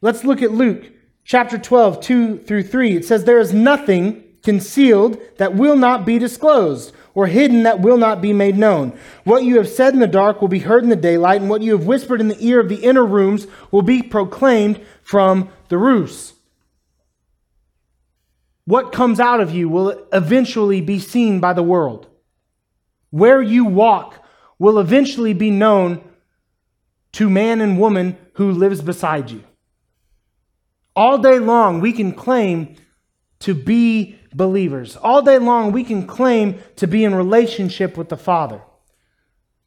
Let's 0.00 0.22
look 0.22 0.40
at 0.40 0.52
Luke 0.52 0.84
chapter 1.24 1.58
12, 1.58 2.00
2 2.00 2.38
through 2.38 2.62
3. 2.62 2.96
It 2.96 3.04
says, 3.04 3.24
There 3.24 3.40
is 3.40 3.52
nothing 3.52 4.22
concealed 4.48 5.20
that 5.36 5.54
will 5.54 5.76
not 5.76 6.06
be 6.06 6.18
disclosed, 6.18 6.94
or 7.12 7.26
hidden 7.26 7.64
that 7.64 7.80
will 7.80 7.98
not 7.98 8.22
be 8.22 8.32
made 8.32 8.56
known. 8.56 8.98
What 9.24 9.44
you 9.44 9.58
have 9.58 9.68
said 9.68 9.92
in 9.92 10.00
the 10.00 10.06
dark 10.06 10.40
will 10.40 10.48
be 10.48 10.60
heard 10.60 10.84
in 10.84 10.88
the 10.88 10.96
daylight, 10.96 11.42
and 11.42 11.50
what 11.50 11.60
you 11.60 11.72
have 11.72 11.84
whispered 11.84 12.18
in 12.18 12.28
the 12.28 12.42
ear 12.42 12.58
of 12.58 12.70
the 12.70 12.82
inner 12.82 13.04
rooms 13.04 13.46
will 13.70 13.82
be 13.82 14.02
proclaimed 14.02 14.80
from 15.02 15.50
the 15.68 15.76
roofs. 15.76 16.32
What 18.64 18.90
comes 18.90 19.20
out 19.20 19.42
of 19.42 19.50
you 19.50 19.68
will 19.68 20.06
eventually 20.14 20.80
be 20.80 20.98
seen 20.98 21.40
by 21.40 21.52
the 21.52 21.62
world. 21.62 22.06
Where 23.10 23.42
you 23.42 23.66
walk 23.66 24.24
will 24.58 24.78
eventually 24.78 25.34
be 25.34 25.50
known 25.50 26.02
to 27.12 27.28
man 27.28 27.60
and 27.60 27.78
woman 27.78 28.16
who 28.32 28.50
lives 28.50 28.80
beside 28.80 29.30
you. 29.30 29.44
All 30.96 31.18
day 31.18 31.38
long, 31.38 31.80
we 31.80 31.92
can 31.92 32.12
claim 32.12 32.76
to 33.40 33.54
be 33.54 34.17
believers. 34.34 34.96
All 34.96 35.22
day 35.22 35.38
long, 35.38 35.72
we 35.72 35.84
can 35.84 36.06
claim 36.06 36.60
to 36.76 36.86
be 36.86 37.04
in 37.04 37.14
relationship 37.14 37.96
with 37.96 38.08
the 38.08 38.16
Father. 38.16 38.62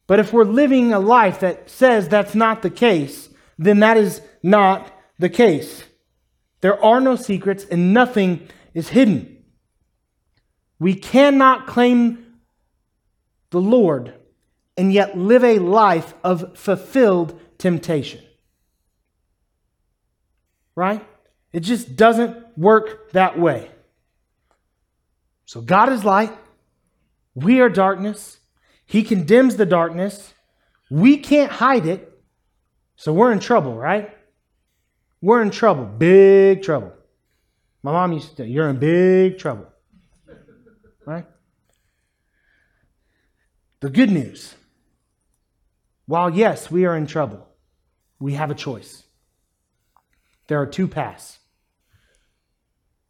But 0.06 0.18
if 0.18 0.32
we're 0.32 0.44
living 0.44 0.92
a 0.92 0.98
life 0.98 1.40
that 1.40 1.70
says 1.70 2.08
that's 2.08 2.34
not 2.34 2.62
the 2.62 2.70
case, 2.70 3.28
then 3.58 3.80
that 3.80 3.96
is 3.96 4.20
not 4.42 4.92
the 5.18 5.28
case. 5.28 5.84
There 6.60 6.82
are 6.82 7.00
no 7.00 7.16
secrets 7.16 7.64
and 7.64 7.92
nothing 7.92 8.48
is 8.74 8.88
hidden. 8.88 9.44
We 10.78 10.94
cannot 10.94 11.66
claim 11.66 12.36
the 13.50 13.60
Lord 13.60 14.14
and 14.76 14.92
yet 14.92 15.16
live 15.16 15.44
a 15.44 15.58
life 15.58 16.14
of 16.24 16.56
fulfilled 16.56 17.38
temptation. 17.58 18.22
Right? 20.74 21.06
It 21.52 21.60
just 21.60 21.96
doesn't 21.96 22.58
work 22.58 23.12
that 23.12 23.38
way. 23.38 23.70
So 25.52 25.60
God 25.60 25.92
is 25.92 26.02
light. 26.02 26.32
We 27.34 27.60
are 27.60 27.68
darkness. 27.68 28.38
He 28.86 29.02
condemns 29.02 29.56
the 29.56 29.66
darkness. 29.66 30.32
We 30.90 31.18
can't 31.18 31.52
hide 31.52 31.84
it. 31.84 32.10
So 32.96 33.12
we're 33.12 33.32
in 33.32 33.38
trouble, 33.38 33.74
right? 33.74 34.16
We're 35.20 35.42
in 35.42 35.50
trouble. 35.50 35.84
Big 35.84 36.62
trouble. 36.62 36.94
My 37.82 37.92
mom 37.92 38.14
used 38.14 38.30
to 38.30 38.36
say, 38.36 38.48
You're 38.48 38.70
in 38.70 38.78
big 38.78 39.36
trouble. 39.36 39.66
Right? 41.04 41.26
The 43.80 43.90
good 43.90 44.10
news 44.10 44.54
while, 46.06 46.30
yes, 46.30 46.70
we 46.70 46.86
are 46.86 46.96
in 46.96 47.06
trouble, 47.06 47.46
we 48.18 48.32
have 48.32 48.50
a 48.50 48.54
choice. 48.54 49.02
There 50.46 50.62
are 50.62 50.66
two 50.66 50.88
paths. 50.88 51.40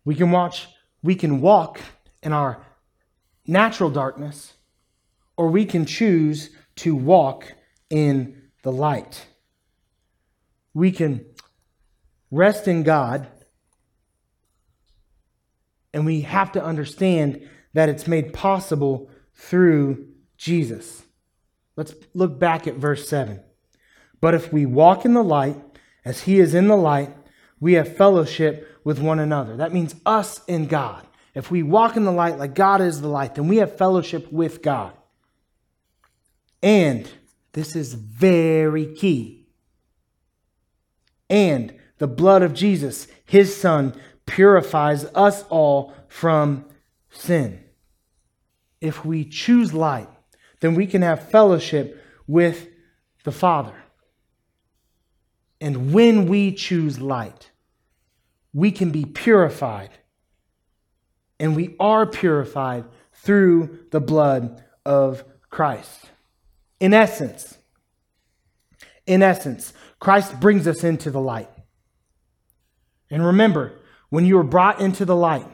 We 0.05 0.17
can 0.17 0.33
watch, 0.33 0.67
we 1.05 1.15
can 1.15 1.41
walk 1.41 1.79
in 2.23 2.33
our 2.33 2.65
natural 3.47 3.91
darkness, 3.91 4.55
or 5.37 5.49
we 5.49 5.65
can 5.65 5.85
choose 5.87 6.51
to 6.77 6.95
walk 6.95 7.53
in 7.91 8.43
the 8.63 8.73
light. 8.73 9.27
We 10.75 10.93
can 10.93 11.25
rest 12.31 12.69
in 12.69 12.83
God, 12.83 13.27
and 15.93 16.07
we 16.07 16.23
have 16.23 16.53
to 16.53 16.65
understand 16.65 17.49
that 17.75 17.89
it's 17.89 18.07
made 18.07 18.33
possible 18.33 19.11
through 19.35 20.09
Jesus. 20.37 21.03
Let's 21.77 21.95
look 22.15 22.39
back 22.39 22.67
at 22.67 22.75
verse 22.75 23.09
7. 23.09 23.43
But 24.21 24.35
if 24.35 24.53
we 24.53 24.67
walk 24.67 25.05
in 25.05 25.15
the 25.15 25.25
light, 25.25 25.57
as 26.05 26.23
he 26.23 26.39
is 26.39 26.55
in 26.55 26.69
the 26.69 26.77
light, 26.77 27.15
we 27.61 27.75
have 27.75 27.97
fellowship 27.97 28.81
with 28.85 28.99
one 28.99 29.19
another. 29.19 29.57
That 29.57 29.73
means 29.73 29.95
us 30.05 30.41
and 30.49 30.69
God. 30.69 31.07
If 31.35 31.51
we 31.51 31.63
walk 31.63 31.97
in 31.97 32.05
the 32.05 32.13
light 32.13 32.39
like 32.39 32.55
God 32.55 32.81
is 32.81 33.01
the 33.01 33.09
light, 33.09 33.35
then 33.35 33.49
we 33.49 33.57
have 33.59 33.77
fellowship 33.77 34.31
with 34.31 34.63
God. 34.63 34.93
And 36.63 37.11
this 37.53 37.75
is 37.75 37.95
very 37.95 38.95
key. 38.95 39.47
And 41.31 41.75
the 41.99 42.07
blood 42.07 42.43
of 42.43 42.53
Jesus, 42.53 43.09
his 43.25 43.57
son, 43.57 43.95
purifies 44.27 45.05
us 45.15 45.45
all 45.49 45.95
from 46.09 46.67
sin. 47.11 47.63
If 48.81 49.05
we 49.05 49.25
choose 49.25 49.73
light, 49.73 50.09
then 50.61 50.75
we 50.75 50.87
can 50.87 51.03
have 51.03 51.31
fellowship 51.31 52.03
with 52.27 52.69
the 53.25 53.33
Father. 53.33 53.75
And 55.61 55.93
when 55.93 56.27
we 56.27 56.53
choose 56.53 57.01
light, 57.01 57.51
we 58.53 58.71
can 58.71 58.91
be 58.91 59.05
purified. 59.05 59.91
And 61.43 61.57
we 61.57 61.75
are 61.81 62.07
purified 62.07 62.85
through 63.15 63.81
the 63.91 64.01
blood 64.01 64.63
of 64.87 65.25
Christ. 65.51 66.09
In 66.79 66.95
essence, 66.95 67.59
in 69.07 69.25
essence, 69.25 69.73
Christ 69.99 70.39
brings 70.39 70.69
us 70.69 70.85
into 70.85 71.11
the 71.11 71.21
light. 71.21 71.51
And 73.11 73.27
remember, 73.27 73.73
when 74.09 74.25
you 74.25 74.39
are 74.39 74.45
brought 74.45 74.81
into 74.81 75.05
the 75.05 75.17
light, 75.17 75.49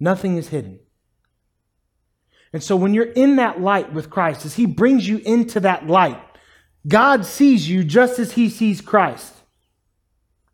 nothing 0.00 0.36
is 0.36 0.48
hidden. 0.48 0.80
And 2.52 2.60
so 2.60 2.74
when 2.74 2.94
you're 2.94 3.12
in 3.12 3.36
that 3.36 3.60
light 3.60 3.92
with 3.92 4.10
Christ, 4.10 4.44
as 4.44 4.54
He 4.54 4.66
brings 4.66 5.06
you 5.06 5.18
into 5.18 5.60
that 5.60 5.86
light, 5.86 6.20
God 6.88 7.24
sees 7.24 7.70
you 7.70 7.84
just 7.84 8.18
as 8.18 8.32
He 8.32 8.48
sees 8.48 8.80
Christ. 8.80 9.32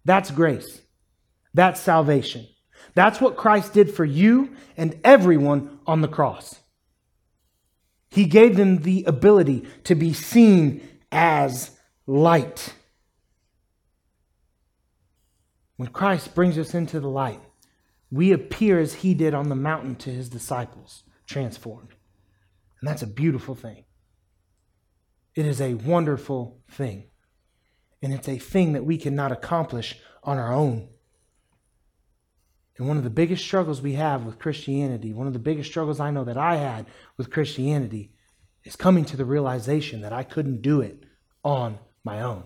That's 0.05 0.31
grace. 0.31 0.83
That's 1.55 1.81
salvation. 1.81 2.47
That's 2.95 3.21
what 3.21 3.37
Christ 3.37 3.73
did 3.73 3.93
for 3.93 4.05
you 4.05 4.57
and 4.77 4.99
everyone 5.05 5.81
on 5.87 6.01
the 6.01 6.09
cross. 6.09 6.61
He 8.11 8.27
gave 8.27 8.57
them 8.57 8.83
the 8.83 9.05
ability 9.05 9.67
to 9.85 9.97
be 9.97 10.13
seen 10.13 10.87
as 11.11 11.73
light. 12.07 12.75
When 15.77 15.89
Christ 15.89 16.35
brings 16.35 16.57
us 16.57 16.75
into 16.75 17.01
the 17.01 17.09
light, 17.09 17.41
we 18.13 18.31
appear 18.31 18.79
as 18.79 18.95
he 18.95 19.15
did 19.15 19.35
on 19.35 19.49
the 19.49 19.57
mountain 19.57 19.97
to 19.97 20.11
his 20.11 20.29
disciples 20.29 21.03
transformed. 21.27 21.95
And 22.81 22.89
that's 22.89 23.03
a 23.03 23.09
beautiful 23.09 23.57
thing. 23.57 23.85
It 25.35 25.47
is 25.47 25.61
a 25.61 25.75
wonderful 25.75 26.61
thing. 26.71 27.07
And 28.01 28.13
it's 28.13 28.29
a 28.29 28.39
thing 28.39 28.75
that 28.75 28.85
we 28.85 28.99
cannot 28.99 29.33
accomplish 29.33 29.99
on 30.23 30.39
our 30.39 30.53
own. 30.53 30.89
And 32.77 32.89
one 32.89 32.97
of 32.97 33.05
the 33.05 33.11
biggest 33.11 33.45
struggles 33.45 33.81
we 33.81 33.93
have 33.93 34.25
with 34.25 34.39
Christianity, 34.39 35.13
one 35.13 35.27
of 35.27 35.33
the 35.33 35.39
biggest 35.39 35.71
struggles 35.71 36.01
I 36.01 36.11
know 36.11 36.25
that 36.25 36.37
I 36.37 36.57
had 36.57 36.87
with 37.17 37.31
Christianity, 37.31 38.11
is 38.65 38.77
coming 38.77 39.05
to 39.05 39.17
the 39.17 39.25
realization 39.25 40.01
that 40.01 40.13
I 40.13 40.25
couldn't 40.25 40.63
do 40.63 40.81
it 40.81 41.05
on 41.45 41.79
my 42.03 42.21
own. 42.21 42.45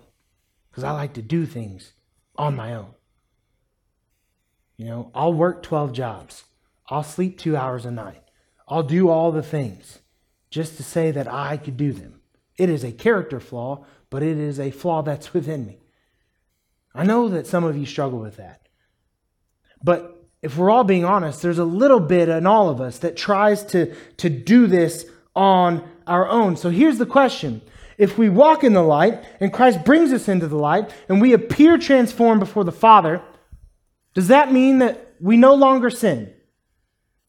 Because 0.70 0.84
I 0.84 0.90
like 0.90 1.14
to 1.14 1.22
do 1.22 1.46
things 1.46 1.92
on 2.36 2.56
my 2.56 2.74
own. 2.74 2.94
You 4.76 4.86
know, 4.86 5.10
I'll 5.14 5.32
work 5.32 5.62
12 5.62 5.92
jobs, 5.92 6.44
I'll 6.88 7.02
sleep 7.02 7.38
two 7.38 7.56
hours 7.56 7.84
a 7.84 7.90
night. 7.90 8.22
I'll 8.68 8.82
do 8.82 9.08
all 9.08 9.32
the 9.32 9.42
things 9.42 9.98
just 10.50 10.76
to 10.76 10.82
say 10.82 11.10
that 11.10 11.26
I 11.26 11.56
could 11.56 11.76
do 11.76 11.92
them. 11.92 12.20
It 12.58 12.68
is 12.68 12.84
a 12.84 12.92
character 12.92 13.40
flaw, 13.40 13.86
but 14.10 14.22
it 14.22 14.36
is 14.36 14.60
a 14.60 14.70
flaw 14.70 15.02
that's 15.02 15.32
within 15.32 15.66
me. 15.66 15.80
I 16.94 17.04
know 17.04 17.28
that 17.28 17.46
some 17.46 17.64
of 17.64 17.76
you 17.76 17.86
struggle 17.86 18.18
with 18.18 18.36
that. 18.36 18.68
But 19.82 20.17
if 20.42 20.56
we're 20.56 20.70
all 20.70 20.84
being 20.84 21.04
honest, 21.04 21.42
there's 21.42 21.58
a 21.58 21.64
little 21.64 22.00
bit 22.00 22.28
in 22.28 22.46
all 22.46 22.68
of 22.68 22.80
us 22.80 22.98
that 22.98 23.16
tries 23.16 23.64
to, 23.66 23.94
to 24.18 24.30
do 24.30 24.66
this 24.66 25.06
on 25.34 25.88
our 26.06 26.28
own. 26.28 26.56
So 26.56 26.70
here's 26.70 26.98
the 26.98 27.06
question. 27.06 27.60
If 27.96 28.16
we 28.16 28.28
walk 28.28 28.62
in 28.62 28.74
the 28.74 28.82
light 28.82 29.24
and 29.40 29.52
Christ 29.52 29.84
brings 29.84 30.12
us 30.12 30.28
into 30.28 30.46
the 30.46 30.56
light 30.56 30.90
and 31.08 31.20
we 31.20 31.32
appear 31.32 31.78
transformed 31.78 32.40
before 32.40 32.64
the 32.64 32.72
Father, 32.72 33.20
does 34.14 34.28
that 34.28 34.52
mean 34.52 34.78
that 34.78 35.14
we 35.20 35.36
no 35.36 35.54
longer 35.54 35.90
sin? 35.90 36.32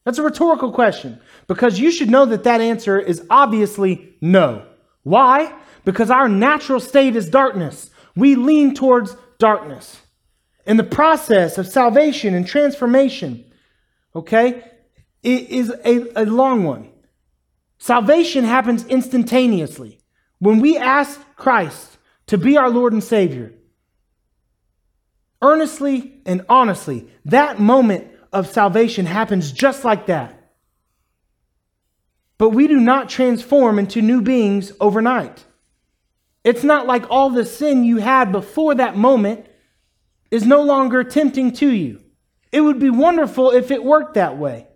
That's 0.04 0.18
a 0.18 0.22
rhetorical 0.22 0.72
question 0.72 1.20
because 1.48 1.80
you 1.80 1.90
should 1.90 2.08
know 2.08 2.24
that 2.26 2.44
that 2.44 2.60
answer 2.60 2.98
is 2.98 3.26
obviously 3.28 4.14
no. 4.20 4.64
Why? 5.02 5.52
Because 5.84 6.10
our 6.10 6.28
natural 6.28 6.80
state 6.80 7.16
is 7.16 7.28
darkness. 7.28 7.90
We 8.14 8.36
lean 8.36 8.74
towards 8.74 9.16
darkness. 9.38 10.00
And 10.70 10.78
the 10.78 10.84
process 10.84 11.58
of 11.58 11.66
salvation 11.66 12.32
and 12.32 12.46
transformation, 12.46 13.44
okay, 14.14 14.62
is 15.20 15.68
a, 15.84 16.22
a 16.22 16.24
long 16.26 16.62
one. 16.62 16.92
Salvation 17.78 18.44
happens 18.44 18.86
instantaneously. 18.86 19.98
When 20.38 20.60
we 20.60 20.78
ask 20.78 21.20
Christ 21.34 21.98
to 22.28 22.38
be 22.38 22.56
our 22.56 22.70
Lord 22.70 22.92
and 22.92 23.02
Savior, 23.02 23.52
earnestly 25.42 26.22
and 26.24 26.46
honestly, 26.48 27.08
that 27.24 27.58
moment 27.58 28.06
of 28.32 28.46
salvation 28.46 29.06
happens 29.06 29.50
just 29.50 29.84
like 29.84 30.06
that. 30.06 30.52
But 32.38 32.50
we 32.50 32.68
do 32.68 32.78
not 32.78 33.08
transform 33.08 33.80
into 33.80 34.02
new 34.02 34.22
beings 34.22 34.70
overnight. 34.78 35.44
It's 36.44 36.62
not 36.62 36.86
like 36.86 37.10
all 37.10 37.30
the 37.30 37.44
sin 37.44 37.82
you 37.82 37.96
had 37.96 38.30
before 38.30 38.76
that 38.76 38.96
moment 38.96 39.46
is 40.30 40.46
no 40.46 40.62
longer 40.62 41.04
tempting 41.04 41.52
to 41.52 41.70
you. 41.70 42.00
It 42.52 42.60
would 42.60 42.78
be 42.78 42.90
wonderful 42.90 43.50
if 43.50 43.70
it 43.70 43.84
worked 43.84 44.14
that 44.14 44.38
way. 44.38 44.66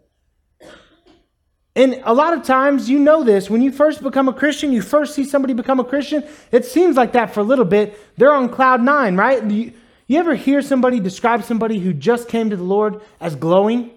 And 1.77 2.01
a 2.05 2.15
lot 2.15 2.35
of 2.35 2.45
times, 2.45 2.89
you 2.89 3.01
know 3.01 3.25
this, 3.25 3.51
when 3.51 3.61
you 3.61 3.73
first 3.73 4.01
become 4.01 4.29
a 4.29 4.33
Christian, 4.33 4.73
you 4.73 4.81
first 4.81 5.15
see 5.15 5.25
somebody 5.25 5.55
become 5.55 5.81
a 5.81 5.85
Christian, 5.85 6.23
it 6.53 6.65
seems 6.65 6.97
like 6.97 7.13
that 7.13 7.35
for 7.35 7.41
a 7.41 7.45
little 7.45 7.65
bit. 7.65 7.99
They're 8.17 8.33
on 8.33 8.49
cloud 8.49 8.81
nine, 8.81 9.17
right? 9.17 9.43
You, 9.51 9.73
you 10.07 10.19
ever 10.21 10.37
hear 10.37 10.63
somebody 10.63 11.01
describe 11.01 11.43
somebody 11.43 11.81
who 11.81 11.93
just 11.93 12.29
came 12.29 12.51
to 12.51 12.57
the 12.57 12.63
Lord 12.63 13.01
as 13.21 13.35
glowing? 13.35 13.91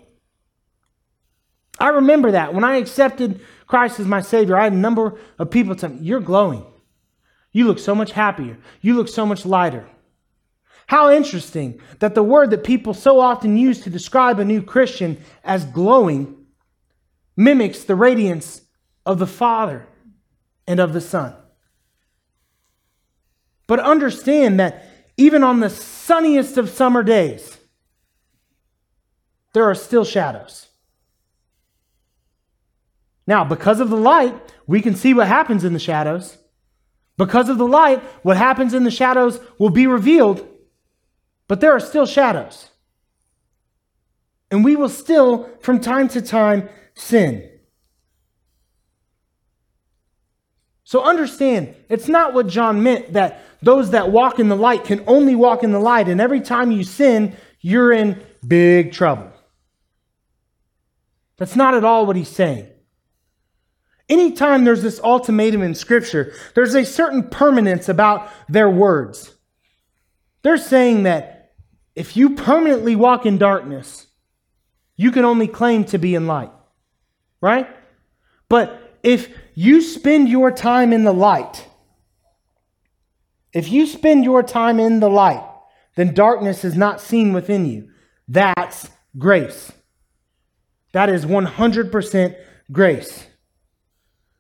I 1.80 1.90
remember 1.90 2.32
that. 2.32 2.56
When 2.56 2.64
I 2.64 2.78
accepted 2.78 3.42
Christ 3.68 4.00
as 4.00 4.08
my 4.08 4.22
Savior, 4.22 4.58
I 4.58 4.64
had 4.64 4.74
a 4.74 4.78
number 4.78 5.20
of 5.38 5.52
people 5.52 5.76
tell 5.76 5.90
me, 5.90 6.00
You're 6.02 6.20
glowing. 6.20 6.66
You 7.52 7.66
look 7.66 7.80
so 7.80 7.94
much 7.94 8.12
happier. 8.12 8.58
You 8.82 8.96
look 8.96 9.08
so 9.08 9.26
much 9.26 9.46
lighter. 9.46 9.88
How 10.88 11.12
interesting 11.12 11.80
that 12.00 12.16
the 12.16 12.24
word 12.24 12.50
that 12.52 12.64
people 12.64 12.94
so 12.94 13.20
often 13.20 13.58
use 13.58 13.82
to 13.82 13.90
describe 13.90 14.40
a 14.40 14.46
new 14.46 14.62
Christian 14.62 15.22
as 15.44 15.66
glowing 15.66 16.46
mimics 17.36 17.84
the 17.84 17.96
radiance 17.96 18.62
of 19.06 19.20
the 19.20 19.28
Father 19.28 19.88
and 20.66 20.80
of 20.80 20.94
the 20.94 21.02
Son. 21.02 21.36
But 23.68 23.80
understand 23.80 24.60
that 24.60 24.86
even 25.18 25.44
on 25.44 25.60
the 25.60 25.70
sunniest 25.70 26.58
of 26.58 26.70
summer 26.70 27.04
days, 27.04 27.58
there 29.54 29.66
are 29.66 29.76
still 29.76 30.06
shadows. 30.06 30.68
Now, 33.26 33.44
because 33.44 33.82
of 33.82 33.90
the 33.90 33.98
light, 33.98 34.34
we 34.68 34.82
can 34.82 34.96
see 34.96 35.14
what 35.14 35.28
happens 35.28 35.66
in 35.66 35.74
the 35.74 35.80
shadows. 35.80 36.38
Because 37.18 37.50
of 37.50 37.58
the 37.58 37.68
light, 37.68 38.02
what 38.24 38.38
happens 38.38 38.74
in 38.74 38.86
the 38.86 38.92
shadows 38.92 39.40
will 39.58 39.70
be 39.70 39.86
revealed, 39.86 40.48
but 41.48 41.62
there 41.62 41.72
are 41.72 41.80
still 41.80 42.06
shadows. 42.06 42.70
And 44.50 44.64
we 44.64 44.76
will 44.76 44.90
still, 44.90 45.50
from 45.62 45.80
time 45.80 46.08
to 46.10 46.22
time, 46.22 46.70
sin. 46.96 47.50
So 50.84 51.04
understand, 51.04 51.76
it's 51.90 52.08
not 52.08 52.34
what 52.34 52.48
John 52.48 52.82
meant 52.82 53.14
that 53.14 53.42
those 53.62 53.92
that 53.92 54.12
walk 54.12 54.40
in 54.40 54.48
the 54.48 54.56
light 54.56 54.86
can 54.86 55.04
only 55.06 55.36
walk 55.36 55.64
in 55.64 55.72
the 55.72 55.80
light, 55.80 56.08
and 56.08 56.22
every 56.22 56.40
time 56.40 56.72
you 56.72 56.84
sin, 56.84 57.36
you're 57.60 57.92
in 57.92 58.24
big 58.48 58.94
trouble. 58.94 59.32
That's 61.38 61.56
not 61.56 61.76
at 61.76 61.84
all 61.84 62.06
what 62.06 62.16
he's 62.16 62.30
saying. 62.30 62.68
Anytime 64.10 64.64
there's 64.64 64.82
this 64.82 65.02
ultimatum 65.02 65.62
in 65.62 65.76
Scripture, 65.76 66.34
there's 66.56 66.76
a 66.76 66.86
certain 66.86 67.24
permanence 67.30 67.90
about 67.90 68.30
their 68.48 68.70
words. 68.70 69.34
They're 70.44 70.58
saying 70.58 71.04
that 71.04 71.37
if 71.98 72.16
you 72.16 72.36
permanently 72.36 72.96
walk 72.96 73.26
in 73.26 73.40
darkness, 73.40 74.06
you 74.98 75.12
can 75.12 75.26
only 75.26 75.48
claim 75.48 75.84
to 75.86 75.98
be 75.98 76.14
in 76.14 76.28
light, 76.28 76.52
right? 77.42 77.68
But 78.50 79.00
if 79.02 79.30
you 79.56 79.82
spend 79.82 80.30
your 80.30 80.52
time 80.52 80.94
in 80.94 81.06
the 81.06 81.12
light, 81.12 81.68
if 83.52 83.72
you 83.72 83.88
spend 83.88 84.24
your 84.24 84.44
time 84.44 84.80
in 84.80 85.00
the 85.00 85.10
light, 85.10 85.44
then 85.96 86.14
darkness 86.14 86.64
is 86.64 86.76
not 86.76 87.02
seen 87.02 87.34
within 87.34 87.66
you. 87.66 87.90
That's 88.28 88.92
grace. 89.18 89.72
That 90.92 91.10
is 91.10 91.26
100% 91.26 92.36
grace. 92.72 93.26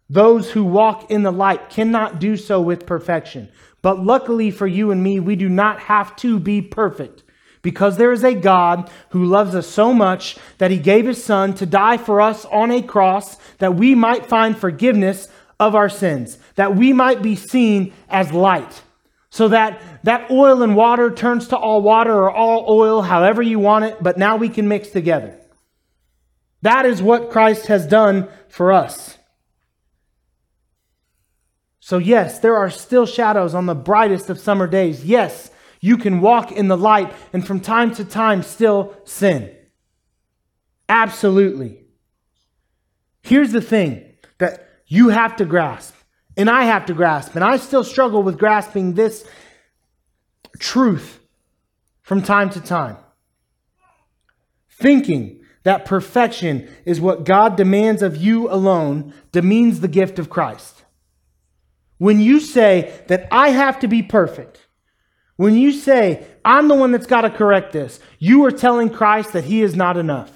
Those 0.07 0.51
who 0.51 0.63
walk 0.63 1.09
in 1.09 1.23
the 1.23 1.31
light 1.31 1.71
cannot 1.71 2.19
do 2.19 2.37
so 2.37 2.61
with 2.61 2.85
perfection. 2.85 3.49
But 3.81 4.05
luckily 4.05 4.51
for 4.51 4.67
you 4.67 4.91
and 4.91 5.01
me, 5.01 5.19
we 5.19 5.35
do 5.35 5.49
not 5.49 5.79
have 5.79 6.15
to 6.17 6.39
be 6.39 6.61
perfect 6.61 7.23
because 7.61 7.97
there 7.97 8.11
is 8.11 8.23
a 8.23 8.33
God 8.33 8.89
who 9.09 9.25
loves 9.25 9.55
us 9.55 9.67
so 9.67 9.93
much 9.93 10.37
that 10.57 10.71
he 10.71 10.77
gave 10.77 11.05
his 11.05 11.23
son 11.23 11.53
to 11.55 11.65
die 11.65 11.97
for 11.97 12.21
us 12.21 12.45
on 12.45 12.71
a 12.71 12.81
cross 12.81 13.37
that 13.57 13.75
we 13.75 13.95
might 13.95 14.25
find 14.25 14.57
forgiveness 14.57 15.27
of 15.59 15.75
our 15.75 15.89
sins, 15.89 16.37
that 16.55 16.75
we 16.75 16.93
might 16.93 17.21
be 17.21 17.35
seen 17.35 17.93
as 18.09 18.31
light. 18.31 18.81
So 19.29 19.49
that 19.49 19.81
that 20.03 20.31
oil 20.31 20.63
and 20.63 20.75
water 20.75 21.11
turns 21.11 21.50
to 21.50 21.57
all 21.57 21.81
water 21.81 22.13
or 22.13 22.31
all 22.31 22.65
oil, 22.70 23.01
however 23.01 23.41
you 23.41 23.59
want 23.59 23.85
it, 23.85 24.01
but 24.01 24.17
now 24.17 24.37
we 24.37 24.50
can 24.50 24.67
mix 24.67 24.89
together. 24.89 25.37
That 26.61 26.85
is 26.85 27.01
what 27.01 27.29
Christ 27.29 27.67
has 27.67 27.85
done 27.85 28.29
for 28.48 28.72
us. 28.72 29.17
So, 31.79 31.98
yes, 31.98 32.39
there 32.39 32.57
are 32.57 32.70
still 32.70 33.05
shadows 33.05 33.53
on 33.53 33.65
the 33.65 33.75
brightest 33.75 34.29
of 34.29 34.39
summer 34.39 34.67
days. 34.67 35.05
Yes, 35.05 35.50
you 35.79 35.98
can 35.98 36.22
walk 36.22 36.51
in 36.51 36.68
the 36.68 36.77
light 36.77 37.13
and 37.33 37.46
from 37.46 37.59
time 37.59 37.94
to 37.96 38.05
time 38.05 38.44
still 38.44 38.96
sin. 39.03 39.55
Absolutely. 40.90 41.85
Here's 43.22 43.51
the 43.51 43.61
thing 43.61 44.03
that 44.37 44.68
you 44.85 45.09
have 45.09 45.35
to 45.37 45.46
grasp, 45.46 45.94
and 46.37 46.50
I 46.50 46.63
have 46.63 46.85
to 46.85 46.94
grasp, 46.94 47.35
and 47.35 47.44
I 47.44 47.57
still 47.57 47.83
struggle 47.83 48.24
with 48.24 48.37
grasping 48.37 48.94
this 48.94 49.27
truth 50.59 51.20
from 52.01 52.22
time 52.22 52.50
to 52.51 52.61
time. 52.61 52.98
Thinking 54.70 55.42
that 55.63 55.85
perfection 55.85 56.70
is 56.85 57.01
what 57.01 57.25
God 57.25 57.57
demands 57.57 58.01
of 58.01 58.16
you 58.16 58.50
alone 58.50 59.13
demeans 59.33 59.81
the 59.81 59.90
gift 59.90 60.20
of 60.20 60.29
Christ. 60.29 60.85
When 61.98 62.22
you 62.22 62.40
say 62.40 63.03
that 63.07 63.27
I 63.31 63.50
have 63.50 63.79
to 63.79 63.87
be 63.87 64.03
perfect, 64.03 64.67
when 65.37 65.55
you 65.55 65.71
say 65.71 66.27
I'm 66.43 66.67
the 66.67 66.75
one 66.75 66.91
that's 66.91 67.07
got 67.07 67.21
to 67.21 67.29
correct 67.29 67.71
this, 67.71 68.00
you 68.19 68.43
are 68.45 68.51
telling 68.51 68.89
Christ 68.89 69.33
that 69.33 69.45
he 69.45 69.61
is 69.61 69.75
not 69.75 69.97
enough. 69.97 70.31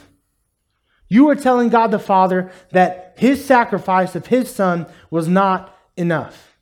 You 1.09 1.29
are 1.29 1.35
telling 1.35 1.69
God 1.69 1.91
the 1.91 1.99
Father 1.99 2.51
that 2.71 3.15
his 3.17 3.43
sacrifice 3.43 4.15
of 4.15 4.27
his 4.27 4.49
son 4.49 4.85
was 5.09 5.27
not 5.27 5.77
enough. 5.97 6.55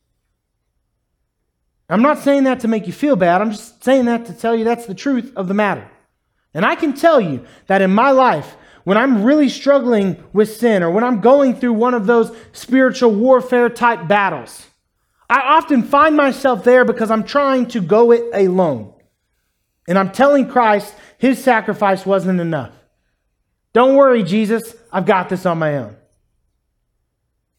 I'm 1.87 2.01
not 2.01 2.19
saying 2.19 2.43
that 2.43 2.61
to 2.61 2.67
make 2.67 2.87
you 2.87 2.93
feel 2.93 3.15
bad. 3.15 3.41
I'm 3.41 3.51
just 3.51 3.83
saying 3.83 4.05
that 4.05 4.25
to 4.27 4.33
tell 4.33 4.55
you 4.55 4.63
that's 4.63 4.85
the 4.85 4.95
truth 4.95 5.31
of 5.35 5.47
the 5.47 5.53
matter. 5.53 5.89
And 6.53 6.65
I 6.65 6.75
can 6.75 6.93
tell 6.93 7.19
you 7.19 7.45
that 7.67 7.81
in 7.81 7.91
my 7.91 8.11
life, 8.11 8.55
when 8.83 8.97
I'm 8.97 9.23
really 9.23 9.49
struggling 9.49 10.23
with 10.33 10.55
sin 10.55 10.83
or 10.83 10.91
when 10.91 11.03
I'm 11.03 11.21
going 11.21 11.55
through 11.55 11.73
one 11.73 11.93
of 11.93 12.07
those 12.07 12.35
spiritual 12.53 13.11
warfare 13.11 13.69
type 13.69 14.07
battles, 14.07 14.65
I 15.29 15.57
often 15.57 15.83
find 15.83 16.17
myself 16.17 16.63
there 16.63 16.85
because 16.85 17.11
I'm 17.11 17.23
trying 17.23 17.67
to 17.67 17.81
go 17.81 18.11
it 18.11 18.23
alone. 18.33 18.93
And 19.87 19.97
I'm 19.97 20.11
telling 20.11 20.49
Christ 20.49 20.93
his 21.17 21.43
sacrifice 21.43 22.05
wasn't 22.05 22.39
enough. 22.39 22.73
Don't 23.73 23.95
worry, 23.95 24.23
Jesus, 24.23 24.75
I've 24.91 25.05
got 25.05 25.29
this 25.29 25.45
on 25.45 25.59
my 25.59 25.77
own. 25.77 25.95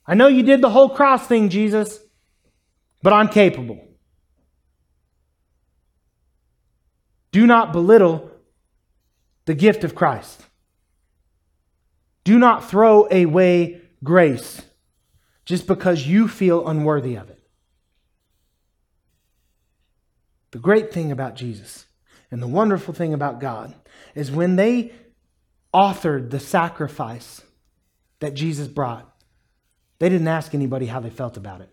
I 0.07 0.15
know 0.15 0.27
you 0.27 0.43
did 0.43 0.61
the 0.61 0.71
whole 0.71 0.89
cross 0.89 1.27
thing, 1.27 1.49
Jesus, 1.49 2.01
but 3.03 3.13
I'm 3.13 3.29
capable. 3.29 3.81
Do 7.31 7.47
not 7.47 7.73
belittle 7.73 8.31
the 9.45 9.55
gift 9.55 9.85
of 9.85 9.95
Christ. 9.95 10.43
Do 12.25 12.39
not 12.39 12.69
throw 12.69 13.07
away 13.09 13.83
grace 14.03 14.63
just 15.45 15.67
because 15.67 16.07
you 16.07 16.27
feel 16.27 16.67
unworthy 16.67 17.15
of 17.15 17.31
it. 17.31 17.40
The 20.53 20.59
great 20.59 20.93
thing 20.93 21.13
about 21.13 21.37
Jesus 21.37 21.87
and 22.31 22.43
the 22.43 22.49
wonderful 22.49 22.95
thing 22.95 23.15
about 23.15 23.41
God 23.41 23.75
is 24.15 24.31
when 24.31 24.57
they 24.57 24.93
authored 25.73 26.31
the 26.31 26.41
sacrifice 26.41 27.43
that 28.19 28.35
Jesus 28.35 28.67
brought, 28.67 29.11
they 29.99 30.09
didn't 30.09 30.29
ask 30.29 30.55
anybody 30.55 30.87
how 30.87 31.01
they 31.01 31.11
felt 31.11 31.37
about 31.37 31.61
it. 31.61 31.71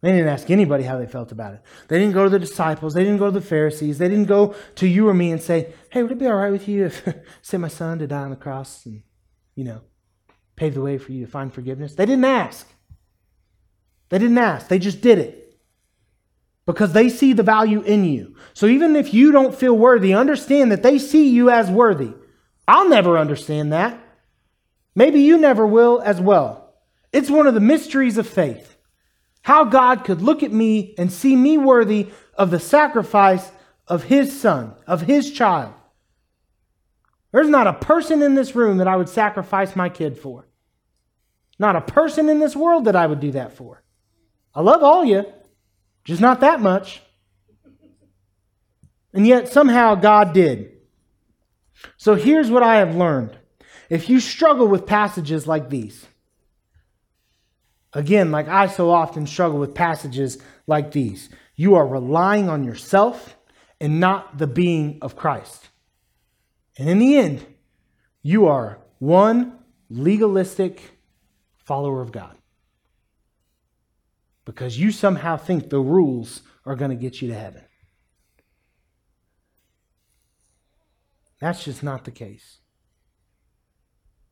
They 0.00 0.12
didn't 0.12 0.28
ask 0.28 0.48
anybody 0.50 0.84
how 0.84 0.98
they 0.98 1.06
felt 1.06 1.32
about 1.32 1.54
it. 1.54 1.62
They 1.88 1.98
didn't 1.98 2.14
go 2.14 2.24
to 2.24 2.30
the 2.30 2.38
disciples. 2.38 2.94
They 2.94 3.02
didn't 3.02 3.18
go 3.18 3.26
to 3.26 3.32
the 3.32 3.40
Pharisees. 3.40 3.98
They 3.98 4.08
didn't 4.08 4.26
go 4.26 4.54
to 4.76 4.86
you 4.86 5.08
or 5.08 5.14
me 5.14 5.32
and 5.32 5.42
say, 5.42 5.72
hey, 5.90 6.02
would 6.02 6.12
it 6.12 6.18
be 6.18 6.26
all 6.26 6.36
right 6.36 6.52
with 6.52 6.68
you 6.68 6.84
if 6.84 7.08
send 7.42 7.62
my 7.62 7.68
son 7.68 7.98
to 7.98 8.06
die 8.06 8.22
on 8.22 8.30
the 8.30 8.36
cross 8.36 8.86
and, 8.86 9.02
you 9.56 9.64
know, 9.64 9.80
pave 10.54 10.74
the 10.74 10.82
way 10.82 10.98
for 10.98 11.10
you 11.10 11.24
to 11.24 11.30
find 11.30 11.52
forgiveness? 11.52 11.96
They 11.96 12.06
didn't 12.06 12.26
ask. 12.26 12.68
They 14.10 14.18
didn't 14.18 14.38
ask. 14.38 14.68
They 14.68 14.78
just 14.78 15.00
did 15.00 15.18
it 15.18 15.47
because 16.68 16.92
they 16.92 17.08
see 17.08 17.32
the 17.32 17.42
value 17.42 17.80
in 17.80 18.04
you. 18.04 18.36
So 18.52 18.66
even 18.66 18.94
if 18.94 19.14
you 19.14 19.32
don't 19.32 19.54
feel 19.54 19.72
worthy, 19.72 20.12
understand 20.12 20.70
that 20.70 20.82
they 20.82 20.98
see 20.98 21.30
you 21.30 21.48
as 21.48 21.70
worthy. 21.70 22.12
I'll 22.68 22.90
never 22.90 23.16
understand 23.16 23.72
that. 23.72 23.98
Maybe 24.94 25.20
you 25.20 25.38
never 25.38 25.66
will 25.66 26.02
as 26.04 26.20
well. 26.20 26.74
It's 27.10 27.30
one 27.30 27.46
of 27.46 27.54
the 27.54 27.60
mysteries 27.60 28.18
of 28.18 28.28
faith. 28.28 28.76
How 29.40 29.64
God 29.64 30.04
could 30.04 30.20
look 30.20 30.42
at 30.42 30.52
me 30.52 30.94
and 30.98 31.10
see 31.10 31.34
me 31.34 31.56
worthy 31.56 32.08
of 32.34 32.50
the 32.50 32.60
sacrifice 32.60 33.50
of 33.86 34.02
his 34.02 34.38
son, 34.38 34.74
of 34.86 35.00
his 35.00 35.32
child. 35.32 35.72
There's 37.32 37.48
not 37.48 37.66
a 37.66 37.72
person 37.72 38.20
in 38.20 38.34
this 38.34 38.54
room 38.54 38.76
that 38.76 38.88
I 38.88 38.96
would 38.96 39.08
sacrifice 39.08 39.74
my 39.74 39.88
kid 39.88 40.18
for. 40.18 40.46
Not 41.58 41.76
a 41.76 41.80
person 41.80 42.28
in 42.28 42.40
this 42.40 42.54
world 42.54 42.84
that 42.84 42.96
I 42.96 43.06
would 43.06 43.20
do 43.20 43.30
that 43.30 43.54
for. 43.54 43.82
I 44.54 44.60
love 44.60 44.82
all 44.82 45.02
you. 45.02 45.24
Just 46.08 46.22
not 46.22 46.40
that 46.40 46.62
much. 46.62 47.02
And 49.12 49.26
yet 49.26 49.52
somehow 49.52 49.94
God 49.94 50.32
did. 50.32 50.72
So 51.98 52.14
here's 52.14 52.50
what 52.50 52.62
I 52.62 52.76
have 52.76 52.96
learned. 52.96 53.36
If 53.90 54.08
you 54.08 54.18
struggle 54.18 54.66
with 54.68 54.86
passages 54.86 55.46
like 55.46 55.68
these, 55.68 56.06
again, 57.92 58.32
like 58.32 58.48
I 58.48 58.68
so 58.68 58.90
often 58.90 59.26
struggle 59.26 59.58
with 59.58 59.74
passages 59.74 60.38
like 60.66 60.92
these, 60.92 61.28
you 61.56 61.74
are 61.74 61.86
relying 61.86 62.48
on 62.48 62.64
yourself 62.64 63.36
and 63.78 64.00
not 64.00 64.38
the 64.38 64.46
being 64.46 65.00
of 65.02 65.14
Christ. 65.14 65.68
And 66.78 66.88
in 66.88 67.00
the 67.00 67.18
end, 67.18 67.44
you 68.22 68.46
are 68.46 68.78
one 68.98 69.58
legalistic 69.90 70.80
follower 71.58 72.00
of 72.00 72.12
God. 72.12 72.37
Because 74.48 74.78
you 74.78 74.92
somehow 74.92 75.36
think 75.36 75.68
the 75.68 75.78
rules 75.78 76.40
are 76.64 76.74
going 76.74 76.90
to 76.90 76.96
get 76.96 77.20
you 77.20 77.28
to 77.28 77.34
heaven. 77.34 77.64
That's 81.38 81.66
just 81.66 81.82
not 81.82 82.06
the 82.06 82.10
case. 82.10 82.56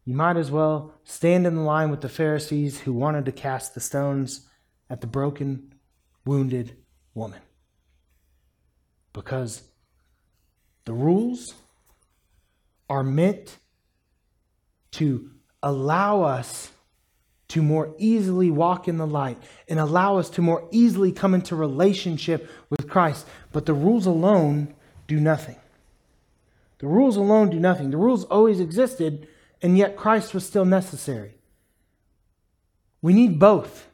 You 0.07 0.15
might 0.15 0.39
as 0.39 0.51
well 0.51 0.95
stand 1.05 1.47
in 1.47 1.55
the 1.55 1.61
line 1.61 1.91
with 1.91 2.01
the 2.01 2.09
Pharisees 2.09 2.81
who 2.81 2.95
wanted 2.95 3.27
to 3.27 3.31
cast 3.31 3.75
the 3.75 3.81
stones 3.81 4.49
at 4.89 5.03
the 5.03 5.07
broken, 5.07 5.75
wounded 6.25 6.79
woman. 7.13 7.43
Because 9.13 9.65
the 10.87 10.95
rules 10.95 11.53
are 12.89 13.05
meant 13.05 13.59
to 14.93 15.31
allow 15.63 16.23
us 16.23 16.71
to 17.49 17.63
more 17.63 17.95
easily 17.99 18.51
walk 18.51 18.89
in 18.89 18.97
the 18.97 19.07
light 19.07 19.39
and 19.69 19.79
allow 19.79 20.19
us 20.19 20.29
to 20.31 20.43
more 20.43 20.67
easily 20.71 21.13
come 21.13 21.35
into 21.35 21.55
relationship 21.55 22.51
with 22.71 22.89
Christ. 22.89 23.27
But 23.53 23.67
the 23.67 23.75
rules 23.75 24.07
alone 24.07 24.75
do 25.07 25.21
nothing. 25.21 25.57
The 26.79 26.89
rules 26.89 27.17
alone 27.17 27.51
do 27.51 27.61
nothing. 27.61 27.91
The 27.91 27.97
rules 27.97 28.25
always 28.25 28.61
existed, 28.61 29.29
and 29.63 29.79
yet 29.79 29.97
Christ 29.97 30.35
was 30.35 30.45
still 30.45 30.65
necessary. 30.65 31.35
We 33.01 33.15
need 33.15 33.39
both. 33.39 33.89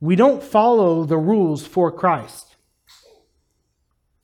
We 0.00 0.16
don't 0.16 0.42
follow 0.42 1.04
the 1.04 1.16
rules 1.16 1.66
for 1.66 1.90
Christ. 1.90 2.56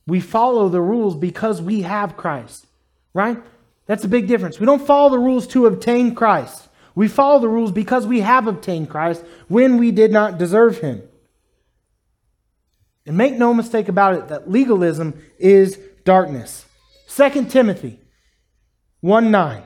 We 0.05 0.19
follow 0.19 0.69
the 0.69 0.81
rules 0.81 1.15
because 1.15 1.61
we 1.61 1.81
have 1.81 2.17
Christ, 2.17 2.67
right? 3.13 3.41
That's 3.87 4.03
a 4.03 4.09
big 4.09 4.27
difference. 4.27 4.59
We 4.59 4.65
don't 4.65 4.85
follow 4.85 5.09
the 5.09 5.19
rules 5.19 5.47
to 5.47 5.65
obtain 5.65 6.15
Christ. 6.15 6.69
We 6.95 7.07
follow 7.07 7.39
the 7.39 7.47
rules 7.47 7.71
because 7.71 8.05
we 8.05 8.21
have 8.21 8.47
obtained 8.47 8.89
Christ 8.89 9.23
when 9.47 9.77
we 9.77 9.91
did 9.91 10.11
not 10.11 10.37
deserve 10.37 10.79
him. 10.79 11.03
And 13.05 13.17
make 13.17 13.37
no 13.37 13.53
mistake 13.53 13.87
about 13.87 14.15
it 14.15 14.27
that 14.27 14.49
legalism 14.49 15.21
is 15.39 15.79
darkness. 16.05 16.65
2 17.15 17.45
Timothy 17.45 17.99
1 19.01 19.31
9 19.31 19.63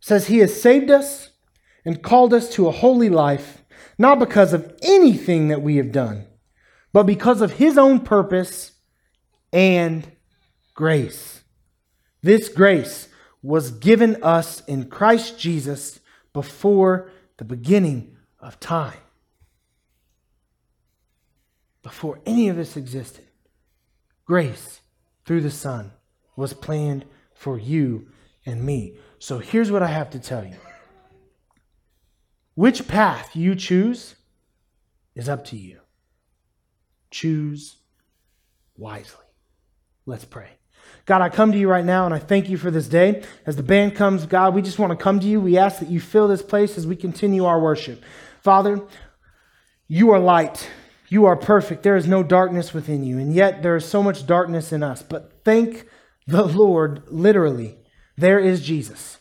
says, 0.00 0.26
He 0.28 0.38
has 0.38 0.60
saved 0.60 0.90
us 0.90 1.30
and 1.84 2.02
called 2.02 2.32
us 2.32 2.50
to 2.50 2.68
a 2.68 2.72
holy 2.72 3.08
life, 3.08 3.64
not 3.98 4.18
because 4.18 4.52
of 4.52 4.78
anything 4.82 5.48
that 5.48 5.62
we 5.62 5.76
have 5.76 5.92
done, 5.92 6.26
but 6.92 7.04
because 7.04 7.40
of 7.40 7.54
His 7.54 7.76
own 7.76 8.00
purpose 8.00 8.72
and 9.52 10.10
grace. 10.74 11.42
This 12.22 12.48
grace 12.48 13.07
was 13.48 13.70
given 13.70 14.22
us 14.22 14.62
in 14.66 14.90
Christ 14.90 15.38
Jesus 15.38 16.00
before 16.34 17.10
the 17.38 17.44
beginning 17.44 18.14
of 18.40 18.60
time. 18.60 18.98
Before 21.82 22.20
any 22.26 22.50
of 22.50 22.56
this 22.56 22.76
existed, 22.76 23.24
grace 24.26 24.82
through 25.24 25.40
the 25.40 25.50
Son 25.50 25.92
was 26.36 26.52
planned 26.52 27.06
for 27.32 27.58
you 27.58 28.08
and 28.44 28.62
me. 28.62 28.98
So 29.18 29.38
here's 29.38 29.72
what 29.72 29.82
I 29.82 29.86
have 29.86 30.10
to 30.10 30.18
tell 30.18 30.44
you 30.44 30.56
which 32.54 32.86
path 32.86 33.34
you 33.34 33.54
choose 33.54 34.14
is 35.14 35.26
up 35.26 35.46
to 35.46 35.56
you. 35.56 35.80
Choose 37.10 37.76
wisely. 38.76 39.24
Let's 40.04 40.26
pray. 40.26 40.57
God, 41.06 41.22
I 41.22 41.30
come 41.30 41.52
to 41.52 41.58
you 41.58 41.68
right 41.68 41.84
now 41.84 42.04
and 42.04 42.14
I 42.14 42.18
thank 42.18 42.48
you 42.48 42.58
for 42.58 42.70
this 42.70 42.86
day. 42.86 43.22
As 43.46 43.56
the 43.56 43.62
band 43.62 43.94
comes, 43.94 44.26
God, 44.26 44.54
we 44.54 44.60
just 44.60 44.78
want 44.78 44.90
to 44.90 45.02
come 45.02 45.20
to 45.20 45.26
you. 45.26 45.40
We 45.40 45.56
ask 45.56 45.78
that 45.80 45.88
you 45.88 46.00
fill 46.00 46.28
this 46.28 46.42
place 46.42 46.76
as 46.76 46.86
we 46.86 46.96
continue 46.96 47.46
our 47.46 47.60
worship. 47.60 48.04
Father, 48.42 48.82
you 49.86 50.10
are 50.10 50.18
light. 50.18 50.68
You 51.08 51.24
are 51.24 51.36
perfect. 51.36 51.82
There 51.82 51.96
is 51.96 52.06
no 52.06 52.22
darkness 52.22 52.74
within 52.74 53.04
you. 53.04 53.18
And 53.18 53.34
yet 53.34 53.62
there 53.62 53.76
is 53.76 53.86
so 53.86 54.02
much 54.02 54.26
darkness 54.26 54.72
in 54.72 54.82
us. 54.82 55.02
But 55.02 55.40
thank 55.44 55.86
the 56.26 56.44
Lord, 56.44 57.04
literally, 57.08 57.78
there 58.18 58.38
is 58.38 58.60
Jesus. 58.60 59.18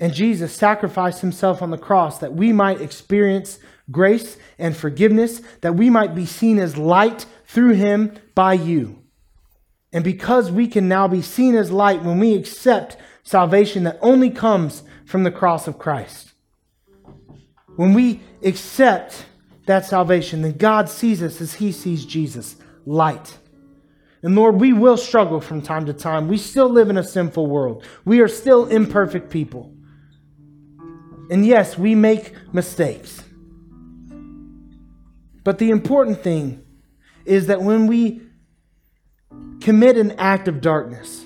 And 0.00 0.12
Jesus 0.12 0.52
sacrificed 0.52 1.20
himself 1.20 1.62
on 1.62 1.70
the 1.70 1.78
cross 1.78 2.18
that 2.18 2.34
we 2.34 2.52
might 2.52 2.80
experience 2.80 3.60
grace 3.90 4.36
and 4.58 4.76
forgiveness, 4.76 5.40
that 5.60 5.76
we 5.76 5.90
might 5.90 6.14
be 6.14 6.26
seen 6.26 6.58
as 6.58 6.76
light 6.76 7.26
through 7.46 7.74
him 7.74 8.18
by 8.34 8.54
you. 8.54 9.02
And 9.92 10.04
because 10.04 10.50
we 10.50 10.68
can 10.68 10.88
now 10.88 11.08
be 11.08 11.22
seen 11.22 11.54
as 11.54 11.70
light 11.70 12.02
when 12.02 12.18
we 12.18 12.34
accept 12.34 12.96
salvation 13.22 13.84
that 13.84 13.98
only 14.02 14.30
comes 14.30 14.82
from 15.04 15.24
the 15.24 15.30
cross 15.30 15.66
of 15.66 15.78
Christ, 15.78 16.32
when 17.76 17.94
we 17.94 18.20
accept 18.42 19.26
that 19.66 19.86
salvation, 19.86 20.42
then 20.42 20.56
God 20.56 20.88
sees 20.88 21.22
us 21.22 21.40
as 21.40 21.54
He 21.54 21.72
sees 21.72 22.04
Jesus 22.04 22.56
light. 22.84 23.38
And 24.22 24.34
Lord, 24.34 24.56
we 24.56 24.72
will 24.72 24.96
struggle 24.96 25.40
from 25.40 25.62
time 25.62 25.86
to 25.86 25.92
time. 25.92 26.26
We 26.26 26.38
still 26.38 26.68
live 26.68 26.90
in 26.90 26.98
a 26.98 27.04
sinful 27.04 27.46
world. 27.46 27.84
We 28.04 28.20
are 28.20 28.28
still 28.28 28.66
imperfect 28.66 29.30
people. 29.30 29.72
And 31.30 31.46
yes, 31.46 31.78
we 31.78 31.94
make 31.94 32.34
mistakes. 32.52 33.22
But 35.44 35.58
the 35.58 35.70
important 35.70 36.22
thing 36.22 36.64
is 37.24 37.46
that 37.46 37.62
when 37.62 37.86
we 37.86 38.22
commit 39.60 39.96
an 39.96 40.12
act 40.12 40.48
of 40.48 40.60
darkness. 40.60 41.24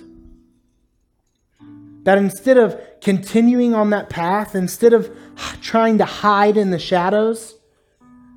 That 2.04 2.18
instead 2.18 2.58
of 2.58 2.80
continuing 3.00 3.74
on 3.74 3.90
that 3.90 4.10
path, 4.10 4.54
instead 4.54 4.92
of 4.92 5.14
trying 5.60 5.98
to 5.98 6.04
hide 6.04 6.56
in 6.56 6.70
the 6.70 6.78
shadows, 6.78 7.54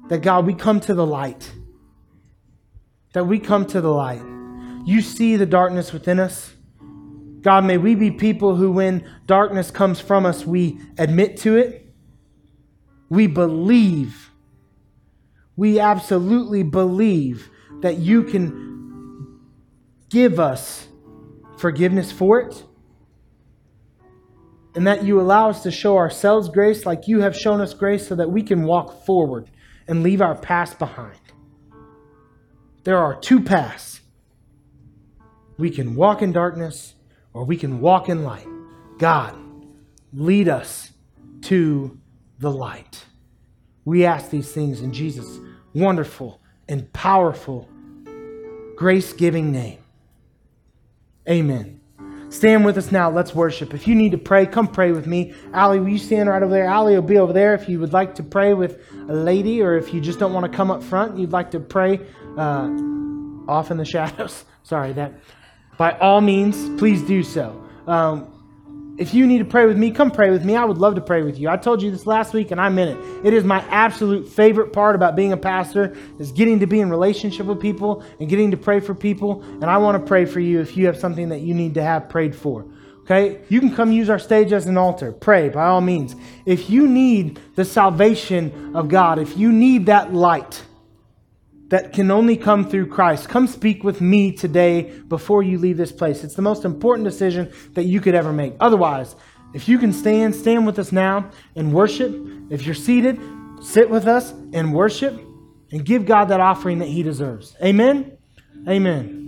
that 0.09 0.21
God, 0.21 0.45
we 0.45 0.53
come 0.53 0.79
to 0.81 0.93
the 0.93 1.05
light. 1.05 1.51
That 3.13 3.25
we 3.25 3.39
come 3.39 3.65
to 3.67 3.81
the 3.81 3.91
light. 3.91 4.21
You 4.85 5.01
see 5.01 5.35
the 5.35 5.47
darkness 5.47 5.91
within 5.91 6.19
us. 6.19 6.53
God, 7.41 7.63
may 7.65 7.77
we 7.77 7.95
be 7.95 8.11
people 8.11 8.55
who, 8.55 8.71
when 8.71 9.07
darkness 9.25 9.71
comes 9.71 9.99
from 9.99 10.25
us, 10.25 10.45
we 10.45 10.79
admit 10.97 11.37
to 11.37 11.55
it. 11.55 11.93
We 13.09 13.27
believe. 13.27 14.31
We 15.55 15.79
absolutely 15.79 16.63
believe 16.63 17.49
that 17.81 17.97
you 17.97 18.23
can 18.23 18.74
give 20.09 20.39
us 20.39 20.87
forgiveness 21.57 22.11
for 22.11 22.39
it. 22.39 22.63
And 24.75 24.85
that 24.87 25.03
you 25.03 25.21
allow 25.21 25.49
us 25.49 25.63
to 25.63 25.71
show 25.71 25.97
ourselves 25.97 26.49
grace 26.49 26.85
like 26.85 27.07
you 27.07 27.21
have 27.21 27.35
shown 27.35 27.61
us 27.61 27.73
grace 27.73 28.07
so 28.07 28.15
that 28.15 28.29
we 28.29 28.43
can 28.43 28.63
walk 28.63 29.05
forward 29.05 29.49
and 29.87 30.03
leave 30.03 30.21
our 30.21 30.35
past 30.35 30.77
behind. 30.79 31.19
There 32.83 32.97
are 32.97 33.19
two 33.19 33.41
paths. 33.41 34.01
We 35.57 35.69
can 35.69 35.95
walk 35.95 36.21
in 36.21 36.33
darkness 36.33 36.95
or 37.33 37.45
we 37.45 37.55
can 37.55 37.79
walk 37.79 38.09
in 38.09 38.23
light. 38.23 38.47
God, 38.97 39.35
lead 40.13 40.49
us 40.49 40.91
to 41.43 41.97
the 42.39 42.51
light. 42.51 43.05
We 43.85 44.05
ask 44.05 44.29
these 44.29 44.51
things 44.51 44.81
in 44.81 44.91
Jesus' 44.91 45.39
wonderful 45.73 46.41
and 46.67 46.91
powerful, 46.91 47.69
grace 48.75 49.13
giving 49.13 49.51
name. 49.51 49.84
Amen. 51.29 51.81
Stand 52.29 52.65
with 52.65 52.77
us 52.77 52.91
now. 52.91 53.09
Let's 53.09 53.33
worship. 53.33 53.73
If 53.73 53.87
you 53.87 53.95
need 53.95 54.11
to 54.11 54.17
pray, 54.17 54.45
come 54.45 54.67
pray 54.67 54.91
with 54.91 55.07
me. 55.07 55.33
Allie, 55.53 55.79
will 55.79 55.89
you 55.89 55.97
stand 55.97 56.27
right 56.27 56.41
over 56.41 56.51
there? 56.51 56.65
Allie 56.65 56.95
will 56.95 57.01
be 57.01 57.17
over 57.17 57.31
there 57.31 57.53
if 57.53 57.69
you 57.69 57.79
would 57.79 57.93
like 57.93 58.15
to 58.15 58.23
pray 58.23 58.53
with 58.53 58.81
a 59.07 59.13
lady 59.13 59.61
or 59.61 59.77
if 59.77 59.93
you 59.93 60.01
just 60.01 60.19
don't 60.19 60.33
want 60.33 60.51
to 60.51 60.55
come 60.55 60.69
up 60.69 60.83
front, 60.83 61.17
you'd 61.17 61.31
like 61.31 61.51
to 61.51 61.59
pray 61.59 62.01
uh, 62.37 62.69
off 63.47 63.71
in 63.71 63.77
the 63.77 63.85
shadows. 63.95 64.43
Sorry, 64.63 64.91
that. 64.93 65.13
By 65.77 65.97
all 65.99 66.21
means, 66.21 66.69
please 66.79 67.01
do 67.03 67.23
so. 67.23 67.63
Um, 67.87 68.34
if 68.97 69.13
you 69.13 69.27
need 69.27 69.39
to 69.39 69.45
pray 69.45 69.65
with 69.65 69.77
me, 69.77 69.91
come 69.91 70.09
pray 70.09 70.31
with 70.31 70.45
me. 70.45 70.55
I 70.55 70.63
would 70.63 70.77
love 70.77 70.95
to 70.95 71.01
pray 71.01 71.21
with 71.21 71.37
you. 71.37 71.49
I 71.49 71.57
told 71.57 71.81
you 71.81 71.91
this 71.91 72.07
last 72.07 72.33
week 72.33 72.51
and 72.51 72.61
I 72.61 72.69
meant 72.69 72.97
it. 72.97 73.25
It 73.25 73.33
is 73.33 73.43
my 73.43 73.59
absolute 73.69 74.27
favorite 74.27 74.71
part 74.71 74.95
about 74.95 75.15
being 75.17 75.33
a 75.33 75.37
pastor 75.37 75.95
is 76.17 76.31
getting 76.31 76.59
to 76.59 76.67
be 76.67 76.79
in 76.79 76.89
relationship 76.89 77.45
with 77.45 77.59
people 77.59 78.03
and 78.19 78.29
getting 78.29 78.51
to 78.51 78.57
pray 78.57 78.79
for 78.79 78.95
people. 78.95 79.41
And 79.43 79.65
I 79.65 79.77
want 79.77 80.01
to 80.01 80.07
pray 80.07 80.25
for 80.25 80.39
you 80.39 80.61
if 80.61 80.77
you 80.77 80.85
have 80.85 80.97
something 80.97 81.29
that 81.29 81.41
you 81.41 81.53
need 81.53 81.73
to 81.73 81.83
have 81.83 82.07
prayed 82.07 82.35
for. 82.35 82.65
Okay? 83.01 83.41
You 83.49 83.59
can 83.59 83.75
come 83.75 83.91
use 83.91 84.09
our 84.09 84.17
stage 84.17 84.53
as 84.53 84.65
an 84.65 84.77
altar. 84.77 85.11
Pray 85.11 85.49
by 85.49 85.65
all 85.65 85.81
means. 85.81 86.15
If 86.45 86.69
you 86.69 86.87
need 86.87 87.39
the 87.55 87.65
salvation 87.65 88.75
of 88.75 88.87
God, 88.87 89.19
if 89.19 89.37
you 89.37 89.51
need 89.51 89.87
that 89.87 90.13
light, 90.13 90.63
that 91.75 91.91
can 91.91 92.09
only 92.09 92.37
come 92.37 92.63
through 92.69 92.87
Christ. 92.87 93.27
Come 93.27 93.47
speak 93.47 93.83
with 93.83 93.99
me 93.99 94.31
today 94.31 94.83
before 95.09 95.43
you 95.43 95.57
leave 95.57 95.75
this 95.75 95.91
place. 95.91 96.23
It's 96.23 96.35
the 96.35 96.41
most 96.41 96.63
important 96.63 97.05
decision 97.05 97.51
that 97.73 97.83
you 97.83 97.99
could 97.99 98.15
ever 98.15 98.31
make. 98.31 98.53
Otherwise, 98.61 99.17
if 99.53 99.67
you 99.67 99.77
can 99.77 99.91
stand, 99.91 100.33
stand 100.33 100.65
with 100.65 100.79
us 100.79 100.93
now 100.93 101.29
and 101.53 101.73
worship. 101.73 102.15
If 102.49 102.65
you're 102.65 102.75
seated, 102.75 103.19
sit 103.61 103.89
with 103.89 104.07
us 104.07 104.31
and 104.53 104.73
worship 104.73 105.19
and 105.69 105.83
give 105.85 106.05
God 106.05 106.29
that 106.29 106.39
offering 106.39 106.79
that 106.79 106.87
He 106.87 107.03
deserves. 107.03 107.57
Amen. 107.61 108.17
Amen. 108.69 109.24